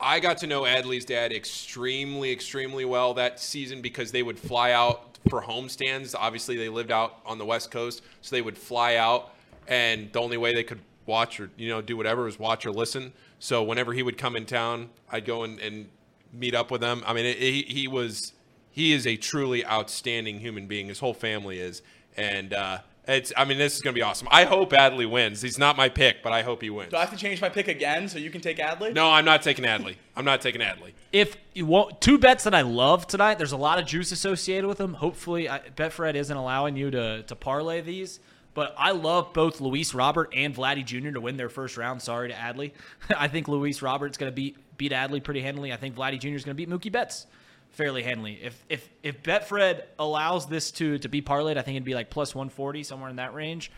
[0.04, 4.72] I got to know Adley's dad extremely, extremely well that season because they would fly
[4.72, 6.14] out for homestands.
[6.18, 9.34] Obviously, they lived out on the West Coast, so they would fly out,
[9.68, 12.72] and the only way they could watch or you know do whatever was watch or
[12.72, 13.14] listen.
[13.40, 15.90] So whenever he would come in town, I'd go and, and
[16.32, 17.04] meet up with them.
[17.06, 18.34] I mean, it, he, he was
[18.72, 20.88] he is a truly outstanding human being.
[20.88, 21.82] His whole family is,
[22.18, 23.34] and uh, it's.
[23.36, 24.28] I mean, this is going to be awesome.
[24.32, 25.42] I hope Adley wins.
[25.42, 26.92] He's not my pick, but I hope he wins.
[26.92, 28.94] Do I have to change my pick again so you can take Adley?
[28.94, 29.96] No, I'm not taking Adley.
[30.16, 30.94] I'm not taking Adley.
[31.12, 34.68] if you want two bets that I love tonight, there's a lot of juice associated
[34.68, 34.94] with them.
[34.94, 38.20] Hopefully, I, Betfred isn't allowing you to to parlay these.
[38.54, 41.10] But I love both Luis Robert and Vladdy Jr.
[41.12, 42.02] to win their first round.
[42.04, 42.72] Sorry to Adley.
[43.18, 45.74] I think Luis Robert's going to beat beat Adley pretty handily.
[45.74, 46.30] I think Vladdy Jr.
[46.30, 47.26] is going to beat Mookie Betts
[47.74, 48.40] fairly handily.
[48.42, 52.10] If if if Betfred allows this to to be parlayed, I think it'd be like
[52.10, 53.72] plus 140 somewhere in that range.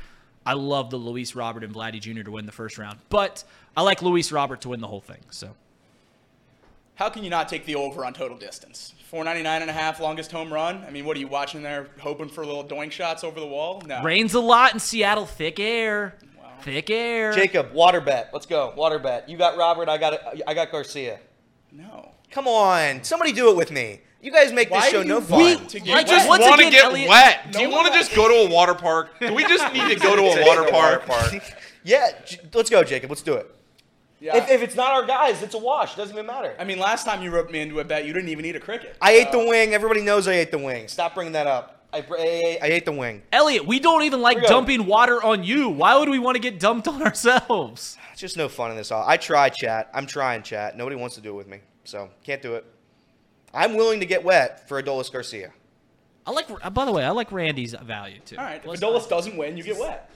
[0.46, 2.22] I love the Luis Robert and Vladdy Jr.
[2.22, 3.44] to win the first round, but
[3.76, 5.22] I like Luis Robert to win the whole thing.
[5.32, 5.56] So
[6.96, 8.94] How can you not take the over on total distance?
[9.10, 10.84] 499 and a half longest home run.
[10.88, 13.82] I mean, what are you watching there hoping for little doink shots over the wall?
[13.86, 14.04] No.
[14.04, 16.16] rains a lot in Seattle, thick air,
[16.62, 17.32] thick air.
[17.34, 18.30] Jacob, water bet.
[18.34, 18.74] Let's go.
[18.76, 19.28] Water bet.
[19.30, 19.90] You got Robert.
[19.90, 21.20] I got I got Garcia.
[21.72, 22.12] No.
[22.36, 24.02] Come on, somebody do it with me.
[24.22, 25.40] You guys make this show do no you fun.
[25.40, 27.52] want to You get just once want to again, get Elliot- wet.
[27.52, 29.18] Do No you one want to just go to a water park?
[29.22, 31.32] Do we just need to go to a water park?
[31.86, 33.10] yeah, J- let's go, Jacob.
[33.10, 33.50] Let's do it.
[34.20, 34.36] Yeah.
[34.36, 35.96] If, if it's not our guys, it's a wash.
[35.96, 36.54] Doesn't even matter.
[36.60, 38.60] I mean, last time you roped me into a bet, you didn't even eat a
[38.60, 38.98] cricket.
[39.02, 39.74] I ate the wing.
[39.74, 40.90] Everybody knows I ate the wing.
[40.90, 41.86] Stop bringing that up.
[41.94, 43.22] I, I, I ate the wing.
[43.32, 44.54] Elliot, we don't even like Here we go.
[44.56, 45.70] dumping water on you.
[45.70, 47.02] Why would we want to get dumped on
[47.40, 47.98] ourselves?
[48.12, 48.92] It's just no fun in this.
[48.92, 49.90] All I try, chat.
[49.94, 50.76] I'm trying, chat.
[50.76, 52.66] Nobody wants to do it with me, so can't do it.
[53.54, 55.52] I'm willing to get wet for Adolis Garcia.
[56.28, 56.48] I like.
[56.62, 58.38] uh, By the way, I like Randy's value too.
[58.38, 58.62] All right.
[58.64, 60.12] If Adolis doesn't win, you get wet.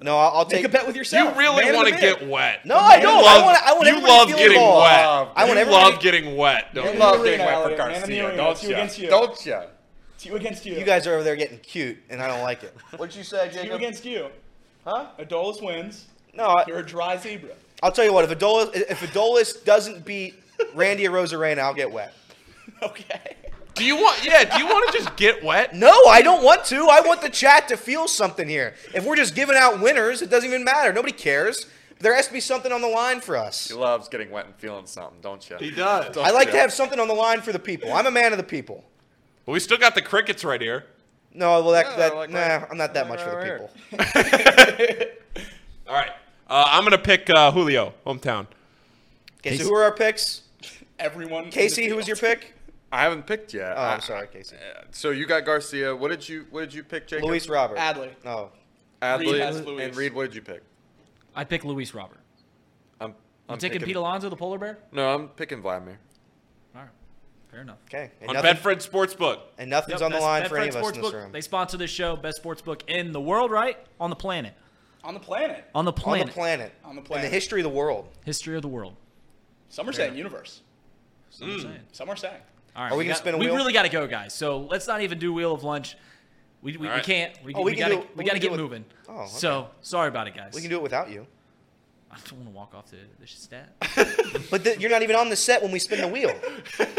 [0.00, 1.34] No, I'll, I'll Take take a bet with yourself.
[1.34, 2.64] You really want to get wet.
[2.66, 3.22] No, I don't.
[3.22, 3.62] Love, I want.
[3.62, 4.82] I want you everybody love to feel getting involved.
[5.28, 5.36] wet.
[5.36, 5.92] I want you everybody.
[5.92, 6.74] love getting wet.
[6.74, 7.00] Don't Man you?
[7.00, 7.78] Love getting wet for Elliot.
[7.78, 9.08] Man Garcia, don't you against you.
[9.10, 9.62] Don't ya?
[10.14, 10.74] It's you against you.
[10.76, 12.74] You guys are over there getting cute, and I don't like it.
[12.96, 13.54] What'd you say, Jacob?
[13.54, 13.76] It's you Jacob?
[13.80, 14.26] against you.
[14.84, 15.06] Huh?
[15.18, 16.06] Adolis wins.
[16.34, 17.50] No, I, You're a dry zebra.
[17.82, 18.30] I'll tell you what.
[18.30, 20.39] If Adolis, if Adolis doesn't beat
[20.74, 22.14] Randy Arozarena, I'll get wet.
[22.82, 23.36] Okay.
[23.74, 24.24] Do you want?
[24.24, 24.44] Yeah.
[24.56, 25.74] Do you want to just get wet?
[25.76, 26.88] No, I don't want to.
[26.90, 28.74] I want the chat to feel something here.
[28.94, 30.92] If we're just giving out winners, it doesn't even matter.
[30.92, 31.66] Nobody cares.
[31.98, 33.68] There has to be something on the line for us.
[33.68, 35.56] He loves getting wet and feeling something, don't you?
[35.58, 36.16] He does.
[36.16, 37.92] I like to have something on the line for the people.
[37.92, 38.82] I'm a man of the people.
[39.44, 40.86] But we still got the crickets right here.
[41.34, 43.98] No, well, that, Yeah, that like nah, right- I'm not that like much for the
[43.98, 45.10] people.
[45.88, 46.10] All right.
[46.48, 48.46] Uh, I'm gonna pick uh, Julio, hometown.
[49.38, 50.42] Okay, so who are our picks?
[51.00, 51.50] Everyone.
[51.50, 52.54] Casey, who was your pick?
[52.92, 53.72] I haven't picked yet.
[53.76, 54.56] Oh, I- I'm sorry, Casey.
[54.90, 55.94] So you got Garcia.
[55.96, 57.26] What did you What did you pick, Jacob?
[57.28, 57.78] Luis Robert.
[57.78, 58.10] Adley.
[58.24, 58.50] Oh,
[59.00, 59.32] Adley.
[59.32, 59.96] Reid has and Luis.
[59.96, 60.62] Reid, what did you pick?
[61.34, 62.18] I pick Luis Robert.
[63.00, 63.14] I'm.
[63.48, 64.78] I'm taking picking, Pete Alonso, the polar bear?
[64.92, 65.98] No, I'm picking Vladimir.
[66.74, 66.90] All right,
[67.50, 67.78] fair enough.
[67.88, 68.10] okay.
[68.20, 69.40] And On nothing- Betfred Sportsbook.
[69.58, 71.32] And nothing's Yep, on the line Betfred for any of us in this room.
[71.32, 73.76] They sponsor this show, best sports book in the world, right?
[73.98, 74.54] On the planet.
[75.02, 75.64] On the planet.
[75.74, 76.22] On the planet.
[76.22, 76.72] On the planet.
[76.84, 77.24] On the planet.
[77.24, 78.08] In the history of the world.
[78.24, 78.94] History of the world.
[79.70, 80.60] Some are saying universe.
[81.30, 81.74] That's what I'm saying.
[81.74, 82.34] Mm, some are saying.
[82.76, 83.56] All right, Are we gonna got- spin a We wheel?
[83.56, 84.34] really got to go, guys.
[84.34, 85.96] So let's not even do wheel of lunch.
[86.62, 87.32] We, we, we can't.
[87.44, 88.84] We, Oh, we we can gotta do we we gotta get it- moving.
[89.08, 89.26] Oh, okay.
[89.28, 90.52] So sorry about it, guys.
[90.54, 91.26] We can do it without you.
[92.12, 93.72] I don't want to walk off the, the stat.
[94.50, 96.32] But the, you're not even on the set when we spin the wheel.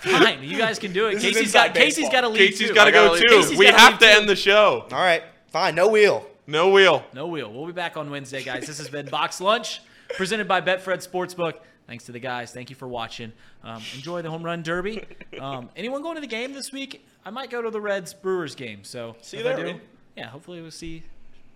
[0.00, 1.14] Fine, you guys can do it.
[1.14, 2.12] This Casey's got inside Casey's baseball.
[2.12, 2.74] got to leave Casey's too.
[2.74, 3.22] got to gotta go leave.
[3.28, 3.36] too.
[3.36, 4.10] Casey's we have to too.
[4.10, 4.86] end the show.
[4.92, 5.22] All right.
[5.48, 5.74] Fine.
[5.74, 6.26] No wheel.
[6.46, 7.04] No wheel.
[7.12, 7.52] No wheel.
[7.52, 8.66] We'll be back on Wednesday, guys.
[8.66, 11.54] This has been Box'd Lunch, presented by Betfred Sportsbook.
[11.86, 12.52] Thanks to the guys.
[12.52, 13.32] Thank you for watching.
[13.62, 15.04] Um, enjoy the home run derby.
[15.40, 17.06] Um, anyone going to the game this week?
[17.24, 18.82] I might go to the Reds Brewers game.
[18.82, 19.80] So See if you there, do,
[20.16, 21.04] yeah, hopefully we'll see.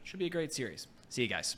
[0.04, 0.86] Should be a great series.
[1.08, 1.56] See you guys.